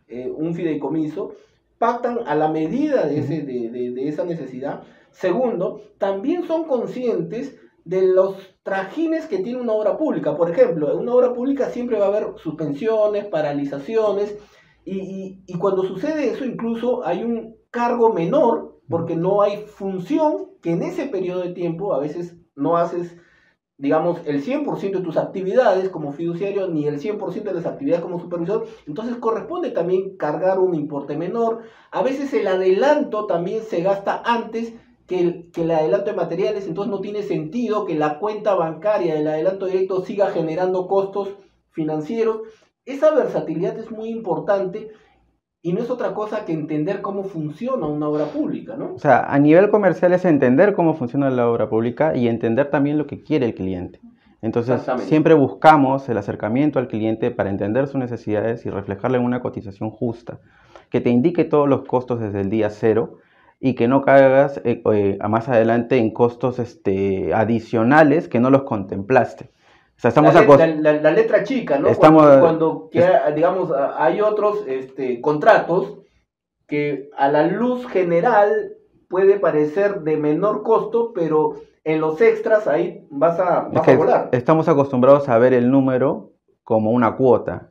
eh, 0.08 0.30
un 0.30 0.54
fideicomiso, 0.54 1.32
pactan 1.78 2.18
a 2.26 2.34
la 2.34 2.50
medida 2.50 3.06
de, 3.06 3.20
ese, 3.20 3.40
de, 3.40 4.08
esa 4.08 4.26
necesidad. 4.26 4.82
Segundo, 5.10 5.80
también 5.96 6.44
son 6.44 6.64
conscientes 6.64 7.58
de 7.86 8.02
los 8.02 8.36
trajines 8.62 9.26
que 9.26 9.38
tiene 9.38 9.58
una 9.58 9.72
obra 9.72 9.96
pública. 9.96 10.36
Por 10.36 10.50
ejemplo, 10.50 10.92
en 10.92 10.98
una 10.98 11.14
obra 11.14 11.32
pública 11.32 11.70
siempre 11.70 11.98
va 11.98 12.04
a 12.04 12.08
haber 12.08 12.34
suspensiones, 12.36 13.24
paralizaciones, 13.24 14.36
y, 14.84 15.38
y 15.46 15.54
cuando 15.58 15.82
sucede 15.84 16.28
eso 16.28 16.44
incluso 16.44 17.06
hay 17.06 17.24
un 17.24 17.56
cargo 17.70 18.12
menor 18.12 18.71
porque 18.88 19.16
no 19.16 19.42
hay 19.42 19.58
función 19.58 20.50
que 20.60 20.72
en 20.72 20.82
ese 20.82 21.06
periodo 21.06 21.42
de 21.42 21.52
tiempo 21.52 21.94
a 21.94 21.98
veces 21.98 22.36
no 22.54 22.76
haces, 22.76 23.16
digamos, 23.78 24.20
el 24.26 24.44
100% 24.44 24.98
de 24.98 25.04
tus 25.04 25.16
actividades 25.16 25.88
como 25.88 26.12
fiduciario 26.12 26.68
ni 26.68 26.86
el 26.86 27.00
100% 27.00 27.42
de 27.42 27.54
las 27.54 27.66
actividades 27.66 28.02
como 28.02 28.20
supervisor. 28.20 28.66
Entonces 28.86 29.16
corresponde 29.16 29.70
también 29.70 30.16
cargar 30.16 30.58
un 30.58 30.74
importe 30.74 31.16
menor. 31.16 31.62
A 31.90 32.02
veces 32.02 32.32
el 32.34 32.46
adelanto 32.46 33.26
también 33.26 33.62
se 33.62 33.82
gasta 33.82 34.22
antes 34.24 34.74
que 35.06 35.20
el, 35.20 35.50
que 35.52 35.62
el 35.62 35.70
adelanto 35.70 36.10
de 36.10 36.16
materiales, 36.16 36.66
entonces 36.66 36.90
no 36.90 37.00
tiene 37.00 37.22
sentido 37.22 37.86
que 37.86 37.94
la 37.94 38.18
cuenta 38.18 38.54
bancaria 38.54 39.14
del 39.14 39.28
adelanto 39.28 39.66
directo 39.66 40.04
siga 40.04 40.30
generando 40.30 40.86
costos 40.86 41.30
financieros. 41.70 42.42
Esa 42.84 43.14
versatilidad 43.14 43.78
es 43.78 43.90
muy 43.90 44.10
importante 44.10 44.90
y 45.64 45.72
no 45.72 45.80
es 45.80 45.90
otra 45.90 46.12
cosa 46.12 46.44
que 46.44 46.52
entender 46.52 47.00
cómo 47.02 47.22
funciona 47.22 47.86
una 47.86 48.08
obra 48.08 48.24
pública, 48.26 48.74
¿no? 48.76 48.94
O 48.94 48.98
sea, 48.98 49.20
a 49.32 49.38
nivel 49.38 49.70
comercial 49.70 50.12
es 50.12 50.24
entender 50.24 50.74
cómo 50.74 50.94
funciona 50.94 51.30
la 51.30 51.48
obra 51.48 51.68
pública 51.68 52.16
y 52.16 52.26
entender 52.26 52.68
también 52.68 52.98
lo 52.98 53.06
que 53.06 53.22
quiere 53.22 53.46
el 53.46 53.54
cliente. 53.54 54.00
Entonces, 54.42 54.82
siempre 55.02 55.34
buscamos 55.34 56.08
el 56.08 56.18
acercamiento 56.18 56.80
al 56.80 56.88
cliente 56.88 57.30
para 57.30 57.48
entender 57.48 57.86
sus 57.86 58.00
necesidades 58.00 58.66
y 58.66 58.70
reflejarle 58.70 59.18
en 59.18 59.24
una 59.24 59.40
cotización 59.40 59.90
justa, 59.90 60.40
que 60.90 61.00
te 61.00 61.10
indique 61.10 61.44
todos 61.44 61.68
los 61.68 61.84
costos 61.84 62.18
desde 62.18 62.40
el 62.40 62.50
día 62.50 62.68
cero 62.68 63.18
y 63.60 63.74
que 63.76 63.86
no 63.86 64.02
caigas 64.02 64.60
eh, 64.64 64.82
eh, 64.92 65.18
más 65.28 65.48
adelante 65.48 65.96
en 65.98 66.12
costos 66.12 66.58
este, 66.58 67.32
adicionales 67.32 68.26
que 68.26 68.40
no 68.40 68.50
los 68.50 68.64
contemplaste 68.64 69.50
estamos 70.08 70.34
la, 70.34 71.10
letra 71.10 71.44
chica, 71.44 71.78
¿no? 71.78 71.88
Estamos, 71.88 72.38
cuando, 72.38 72.90
digamos, 73.34 73.72
hay 73.96 74.20
otros 74.20 74.64
este, 74.66 75.20
contratos 75.20 75.98
que 76.66 77.10
a 77.16 77.28
la 77.28 77.46
luz 77.46 77.86
general 77.86 78.72
puede 79.08 79.38
parecer 79.38 80.00
de 80.00 80.16
menor 80.16 80.62
costo, 80.62 81.12
pero 81.14 81.56
en 81.84 82.00
los 82.00 82.20
extras 82.20 82.66
ahí 82.66 83.06
vas 83.10 83.38
a, 83.38 83.68
volar. 83.96 84.30
Estamos 84.32 84.68
acostumbrados 84.68 85.28
a 85.28 85.38
ver 85.38 85.52
el 85.52 85.70
número 85.70 86.32
como 86.64 86.90
una 86.90 87.16
cuota. 87.16 87.68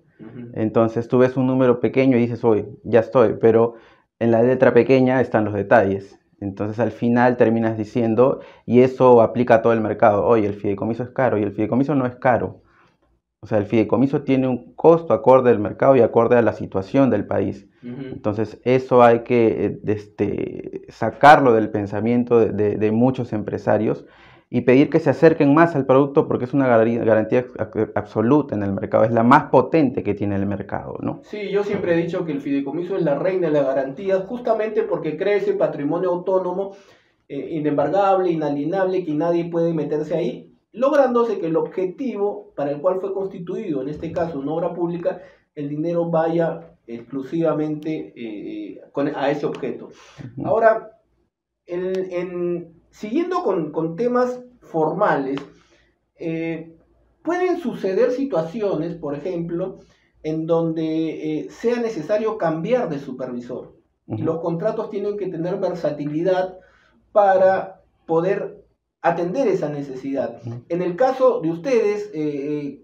Entonces 0.54 1.08
tú 1.08 1.18
ves 1.18 1.36
un 1.36 1.48
número 1.48 1.80
pequeño 1.80 2.16
y 2.16 2.22
dices, 2.22 2.44
hoy 2.44 2.68
ya 2.84 3.00
estoy, 3.00 3.38
pero 3.42 3.74
en 4.20 4.30
la 4.30 4.44
letra 4.44 4.72
pequeña 4.72 5.20
están 5.20 5.46
los 5.46 5.56
detalles. 5.56 6.21
Entonces 6.42 6.80
al 6.80 6.92
final 6.92 7.38
terminas 7.38 7.78
diciendo, 7.78 8.42
y 8.66 8.82
eso 8.82 9.22
aplica 9.22 9.56
a 9.56 9.62
todo 9.62 9.74
el 9.74 9.82
mercado, 9.82 10.26
oye, 10.26 10.48
el 10.48 10.56
fideicomiso 10.56 11.04
es 11.04 11.10
caro, 11.12 11.38
y 11.38 11.44
el 11.44 11.54
fideicomiso 11.54 11.96
no 11.96 12.06
es 12.06 12.16
caro. 12.16 12.64
O 13.44 13.48
sea, 13.48 13.58
el 13.58 13.66
fideicomiso 13.66 14.22
tiene 14.22 14.48
un 14.48 14.74
costo 14.76 15.14
acorde 15.14 15.50
al 15.50 15.60
mercado 15.60 15.96
y 15.96 16.02
acorde 16.02 16.38
a 16.38 16.44
la 16.44 16.54
situación 16.54 17.10
del 17.10 17.26
país. 17.26 17.68
Entonces, 17.84 18.60
eso 18.64 19.02
hay 19.02 19.22
que 19.22 19.80
este, 19.88 20.84
sacarlo 20.90 21.54
del 21.54 21.72
pensamiento 21.72 22.40
de, 22.40 22.92
muchos 22.92 23.34
empresarios 23.34 24.06
y 24.54 24.62
pedir 24.62 24.90
que 24.90 25.00
se 25.00 25.10
acerquen 25.10 25.54
más 25.54 25.78
al 25.78 25.86
producto 25.86 26.28
porque 26.28 26.44
es 26.44 26.54
una 26.54 26.68
garantía, 26.68 27.46
absoluta 27.96 28.54
en 28.54 28.64
el 28.64 28.74
mercado, 28.74 29.06
es 29.06 29.12
la 29.12 29.24
más 29.24 29.46
potente 29.46 30.04
que 30.04 30.14
tiene 30.14 30.36
el 30.36 30.46
mercado, 30.46 30.98
¿no? 31.02 31.22
Sí, 31.24 31.50
yo 31.50 31.64
siempre 31.64 31.94
he 31.94 31.98
dicho 31.98 32.26
que 32.26 32.34
el 32.34 32.42
fideicomiso 32.42 32.98
es 32.98 33.04
la 33.04 33.18
reina 33.18 33.48
de 33.48 33.54
la 33.54 33.64
garantía 33.64 34.20
justamente 34.20 34.84
porque 34.84 35.16
crece 35.16 35.54
patrimonio 35.54 36.10
autónomo 36.10 36.76
eh, 37.30 37.48
inembargable, 37.52 38.30
inalienable, 38.30 39.06
que 39.06 39.14
nadie 39.14 39.46
puede 39.46 39.74
meterse 39.74 40.16
ahí 40.16 40.54
lográndose 40.74 41.40
que 41.40 41.48
el 41.48 41.56
objetivo 41.56 42.52
para 42.54 42.72
el 42.72 42.82
cual 42.82 43.00
fue 43.00 43.14
constituido, 43.14 43.82
en 43.82 43.88
este 43.88 44.12
caso 44.12 44.40
una 44.40 44.52
obra 44.52 44.74
pública, 44.74 45.22
el 45.56 45.70
dinero 45.70 46.10
vaya 46.10 46.76
exclusivamente 46.88 48.14
eh, 48.18 48.82
a 49.16 49.32
ese 49.32 49.46
objeto. 49.46 49.90
Ahora, 50.44 51.00
siguiendo 52.92 53.42
con, 53.44 53.96
temas 53.96 54.42
formales, 54.60 55.40
eh, 56.18 56.78
pueden 57.24 57.60
suceder 57.60 58.12
situaciones, 58.12 58.96
por 58.96 59.16
ejemplo, 59.16 59.80
en 60.24 60.46
donde 60.46 61.40
eh, 61.40 61.50
sea 61.50 61.80
necesario 61.80 62.38
cambiar 62.38 62.90
de 62.90 63.00
supervisor. 63.00 63.76
Y 64.08 64.24
los 64.24 64.42
contratos 64.42 64.90
tienen 64.90 65.18
que 65.18 65.28
tener 65.28 65.58
versatilidad 65.58 66.58
para 67.14 67.82
poder 68.06 68.66
atender 69.02 69.48
esa 69.48 69.70
necesidad. 69.70 70.42
En 70.68 70.82
el 70.82 70.98
caso 70.98 71.40
de 71.40 71.50
ustedes, 71.50 72.12
eh, 72.14 72.84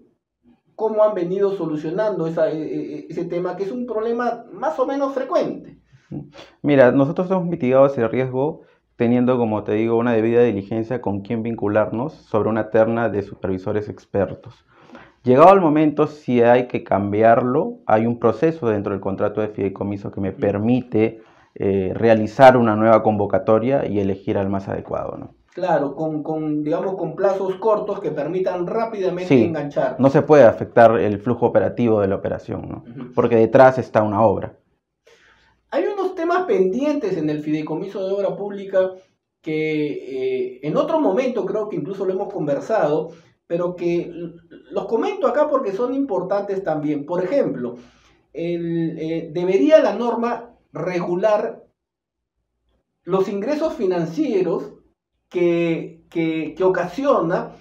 ¿cómo 0.74 1.04
han 1.04 1.14
venido 1.14 1.52
solucionando 1.52 2.26
ese 2.26 3.24
tema 3.26 3.56
que 3.56 3.64
es 3.64 3.72
un 3.72 3.86
problema 3.86 4.46
más 4.52 4.78
o 4.78 4.86
menos 4.86 5.12
frecuente? 5.12 5.78
Mira, 6.62 6.92
nosotros 6.92 7.30
hemos 7.30 7.44
mitigado 7.44 7.86
ese 7.86 8.08
riesgo 8.08 8.62
teniendo, 8.98 9.38
como 9.38 9.62
te 9.64 9.72
digo, 9.72 9.96
una 9.96 10.12
debida 10.12 10.42
diligencia 10.42 11.00
con 11.00 11.20
quién 11.20 11.42
vincularnos 11.42 12.12
sobre 12.12 12.50
una 12.50 12.68
terna 12.68 13.08
de 13.08 13.22
supervisores 13.22 13.88
expertos. 13.88 14.66
Llegado 15.22 15.54
el 15.54 15.60
momento, 15.60 16.06
si 16.08 16.42
hay 16.42 16.68
que 16.68 16.84
cambiarlo, 16.84 17.78
hay 17.86 18.04
un 18.04 18.18
proceso 18.18 18.68
dentro 18.68 18.92
del 18.92 19.00
contrato 19.00 19.40
de 19.40 19.48
fideicomiso 19.48 20.10
que 20.10 20.20
me 20.20 20.32
permite 20.32 21.22
realizar 21.54 22.56
una 22.56 22.76
nueva 22.76 23.02
convocatoria 23.02 23.86
y 23.86 24.00
elegir 24.00 24.36
al 24.36 24.48
más 24.48 24.68
adecuado. 24.68 25.16
¿no? 25.16 25.34
Claro, 25.52 25.94
con, 25.96 26.62
digamos, 26.62 26.96
con 26.96 27.16
plazos 27.16 27.56
cortos 27.56 28.00
que 28.00 28.10
permitan 28.10 28.66
rápidamente 28.66 29.44
enganchar. 29.44 29.96
No 29.98 30.10
se 30.10 30.22
puede 30.22 30.44
afectar 30.44 30.98
el 30.98 31.18
flujo 31.18 31.46
operativo 31.46 32.00
de 32.00 32.08
la 32.08 32.16
operación, 32.16 32.68
¿no? 32.68 32.84
Porque 33.14 33.36
detrás 33.36 33.78
está 33.78 34.02
una 34.02 34.22
obra. 34.22 34.52
Pendientes 36.48 37.16
en 37.16 37.30
el 37.30 37.42
fideicomiso 37.42 38.04
de 38.04 38.12
obra 38.12 38.34
pública 38.34 38.90
que 39.40 39.92
eh, 39.92 40.60
en 40.62 40.76
otro 40.76 40.98
momento 40.98 41.46
creo 41.46 41.68
que 41.68 41.76
incluso 41.76 42.04
lo 42.04 42.12
hemos 42.12 42.32
conversado, 42.32 43.10
pero 43.46 43.76
que 43.76 44.10
los 44.70 44.86
comento 44.86 45.28
acá 45.28 45.48
porque 45.48 45.72
son 45.72 45.94
importantes 45.94 46.64
también. 46.64 47.06
Por 47.06 47.22
ejemplo, 47.22 47.76
eh, 48.32 49.30
debería 49.32 49.80
la 49.80 49.94
norma 49.94 50.56
regular 50.72 51.64
los 53.04 53.28
ingresos 53.28 53.74
financieros 53.74 54.74
que, 55.30 56.04
que, 56.10 56.54
ocasiona 56.62 57.52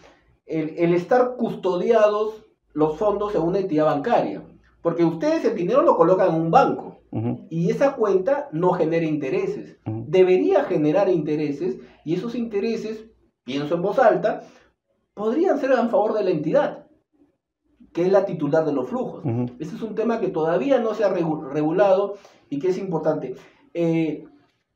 el, 0.45 0.93
estar 0.93 1.35
custodiados 1.37 2.45
los 2.73 2.97
fondos 2.97 3.33
en 3.35 3.41
una 3.43 3.59
entidad 3.59 3.85
bancaria. 3.85 4.43
Porque 4.87 5.03
ustedes 5.03 5.43
el 5.43 5.53
dinero 5.53 5.81
lo 5.81 5.97
colocan 5.97 6.33
en 6.33 6.41
un 6.43 6.49
banco 6.49 7.01
y 7.49 7.69
esa 7.69 7.97
cuenta 7.97 8.47
no 8.53 8.71
genera 8.71 9.05
intereses. 9.05 9.77
Debería 9.85 10.63
generar 10.63 11.09
intereses 11.09 11.77
y 12.05 12.13
esos 12.13 12.35
intereses, 12.35 13.03
pienso 13.43 13.75
en 13.75 13.81
voz 13.81 13.99
alta, 13.99 14.43
podrían 15.13 15.59
ser 15.59 15.73
a 15.73 15.89
favor 15.89 16.13
de 16.13 16.23
la 16.23 16.29
entidad, 16.29 16.87
que 17.91 18.03
es 18.03 18.11
la 18.13 18.23
titular 18.23 18.63
de 18.63 18.71
los 18.71 18.87
flujos. 18.87 19.25
Ese 19.59 19.75
es 19.75 19.81
un 19.81 19.93
tema 19.93 20.21
que 20.21 20.29
todavía 20.29 20.79
no 20.79 20.93
se 20.93 21.03
ha 21.03 21.09
regulado 21.09 22.13
y 22.49 22.57
que 22.57 22.69
es 22.69 22.77
importante. 22.77 23.35
Eh, 23.73 24.23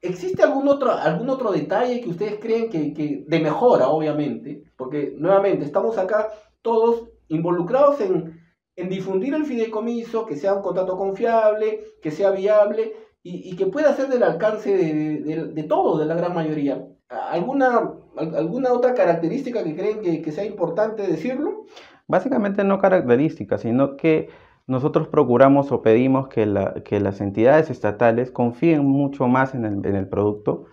¿Existe 0.01 0.43
algún 0.43 0.67
otro, 0.67 0.91
algún 0.91 1.29
otro 1.29 1.53
detalle 1.53 2.01
que 2.01 2.09
ustedes 2.09 2.37
creen 2.37 2.69
que, 2.69 3.23
de 3.25 3.39
mejora, 3.39 3.87
obviamente? 3.87 4.65
Porque 4.75 5.15
nuevamente 5.17 5.63
estamos 5.63 5.97
acá 5.97 6.27
todos 6.61 7.07
involucrados 7.29 8.01
en, 8.01 8.40
difundir 8.75 9.33
el 9.33 9.45
fideicomiso, 9.45 10.25
que 10.25 10.35
sea 10.35 10.53
un 10.53 10.61
contrato 10.61 10.97
confiable, 10.97 11.81
que 12.01 12.11
sea 12.11 12.31
viable 12.31 12.93
y, 13.23 13.55
que 13.55 13.67
pueda 13.67 13.93
ser 13.93 14.07
del 14.07 14.23
alcance 14.23 14.75
de, 14.75 15.45
de, 15.53 15.63
todo, 15.63 15.99
de 15.99 16.05
la 16.05 16.15
gran 16.15 16.33
mayoría. 16.33 16.87
¿Alguna, 17.09 17.93
¿Alguna 18.15 18.73
otra 18.73 18.93
característica 18.93 19.63
que 19.63 19.75
creen 19.75 20.01
que, 20.01 20.21
que 20.21 20.31
sea 20.31 20.45
importante 20.45 21.05
decirlo? 21.05 21.65
Básicamente 22.07 22.63
no 22.63 22.79
característica, 22.79 23.57
sino 23.57 23.95
que 23.95 24.29
nosotros 24.67 25.07
procuramos 25.07 25.71
o 25.71 25.81
pedimos 25.81 26.27
que, 26.29 26.45
las 26.45 27.21
entidades 27.21 27.69
estatales 27.69 28.31
confíen 28.31 28.85
mucho 28.85 29.27
más 29.27 29.53
en 29.53 29.65
el, 29.65 30.07
producto 30.07 30.65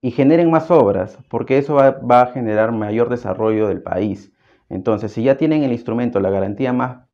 y 0.00 0.10
generen 0.10 0.50
más 0.50 0.70
obras, 0.70 1.18
porque 1.28 1.58
eso 1.58 1.74
va, 1.74 2.20
a 2.20 2.26
generar 2.26 2.72
mayor 2.72 3.08
desarrollo 3.08 3.68
del 3.68 3.82
país. 3.82 4.32
Entonces, 4.68 5.12
si 5.12 5.22
ya 5.22 5.36
tienen 5.36 5.62
el 5.62 5.72
instrumento, 5.72 6.20
la 6.20 6.30
garantía 6.30 6.72
más, 6.72 7.06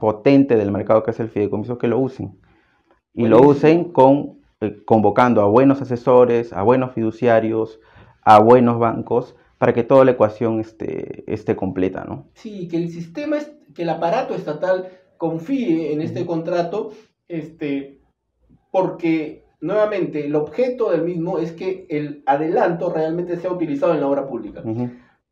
potente 0.00 0.56
del 0.56 0.72
mercado 0.72 1.02
que 1.02 1.10
es 1.10 1.20
el 1.20 1.28
fideicomiso, 1.28 1.78
que 1.78 1.88
lo 1.88 1.98
usen. 1.98 2.38
Y 3.14 3.26
lo 3.26 3.40
usen 3.40 3.84
con, 3.92 4.38
eh, 4.60 4.82
convocando 4.84 5.42
a 5.42 5.46
buenos 5.46 5.82
asesores, 5.82 6.52
a 6.52 6.62
buenos 6.62 6.92
fiduciarios, 6.92 7.80
a 8.22 8.38
buenos 8.38 8.78
bancos, 8.78 9.34
para 9.58 9.72
que 9.72 9.82
toda 9.82 10.04
la 10.04 10.12
ecuación 10.12 10.60
esté, 10.60 11.24
esté 11.32 11.56
completa, 11.56 12.04
¿no? 12.04 12.28
Sí, 12.34 12.68
que 12.68 12.76
el 12.76 12.90
sistema, 12.90 13.38
que 13.74 13.82
el 13.82 13.88
aparato 13.88 14.34
estatal 14.34 14.88
confíe 15.16 15.92
en 15.92 16.00
este 16.00 16.24
contrato, 16.24 16.92
este, 17.26 18.00
porque 18.70 19.44
nuevamente 19.60 20.24
el 20.26 20.36
objeto 20.36 20.92
del 20.92 21.02
mismo 21.02 21.38
es 21.38 21.52
que 21.52 21.86
el 21.90 22.22
adelanto 22.26 22.92
realmente 22.92 23.36
sea 23.36 23.52
utilizado 23.52 23.94
en 23.94 24.00
la 24.00 24.08
obra 24.08 24.28
pública. 24.28 24.62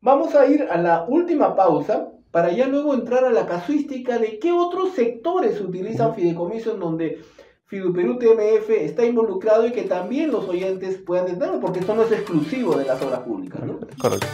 Vamos 0.01 0.35
a 0.35 0.45
ir 0.45 0.67
a 0.69 0.77
la 0.77 1.05
última 1.07 1.55
pausa 1.55 2.11
para 2.31 2.51
ya 2.51 2.67
luego 2.67 2.93
entrar 2.93 3.25
a 3.25 3.31
la 3.31 3.45
casuística 3.45 4.19
de 4.19 4.39
qué 4.39 4.51
otros 4.51 4.93
sectores 4.93 5.59
utilizan 5.61 6.15
fideicomiso 6.15 6.73
en 6.73 6.79
donde 6.79 7.21
Fiduperú 7.67 8.17
TMF 8.17 8.69
está 8.69 9.05
involucrado 9.05 9.67
y 9.67 9.71
que 9.71 9.83
también 9.83 10.31
los 10.31 10.47
oyentes 10.47 10.97
puedan 11.05 11.25
entenderlo, 11.25 11.59
porque 11.59 11.79
esto 11.79 11.95
no 11.95 12.03
es 12.03 12.11
exclusivo 12.11 12.75
de 12.77 12.85
las 12.85 13.01
obras 13.01 13.19
públicas. 13.21 13.61
¿no? 13.63 13.79
Correcto. 13.99 14.27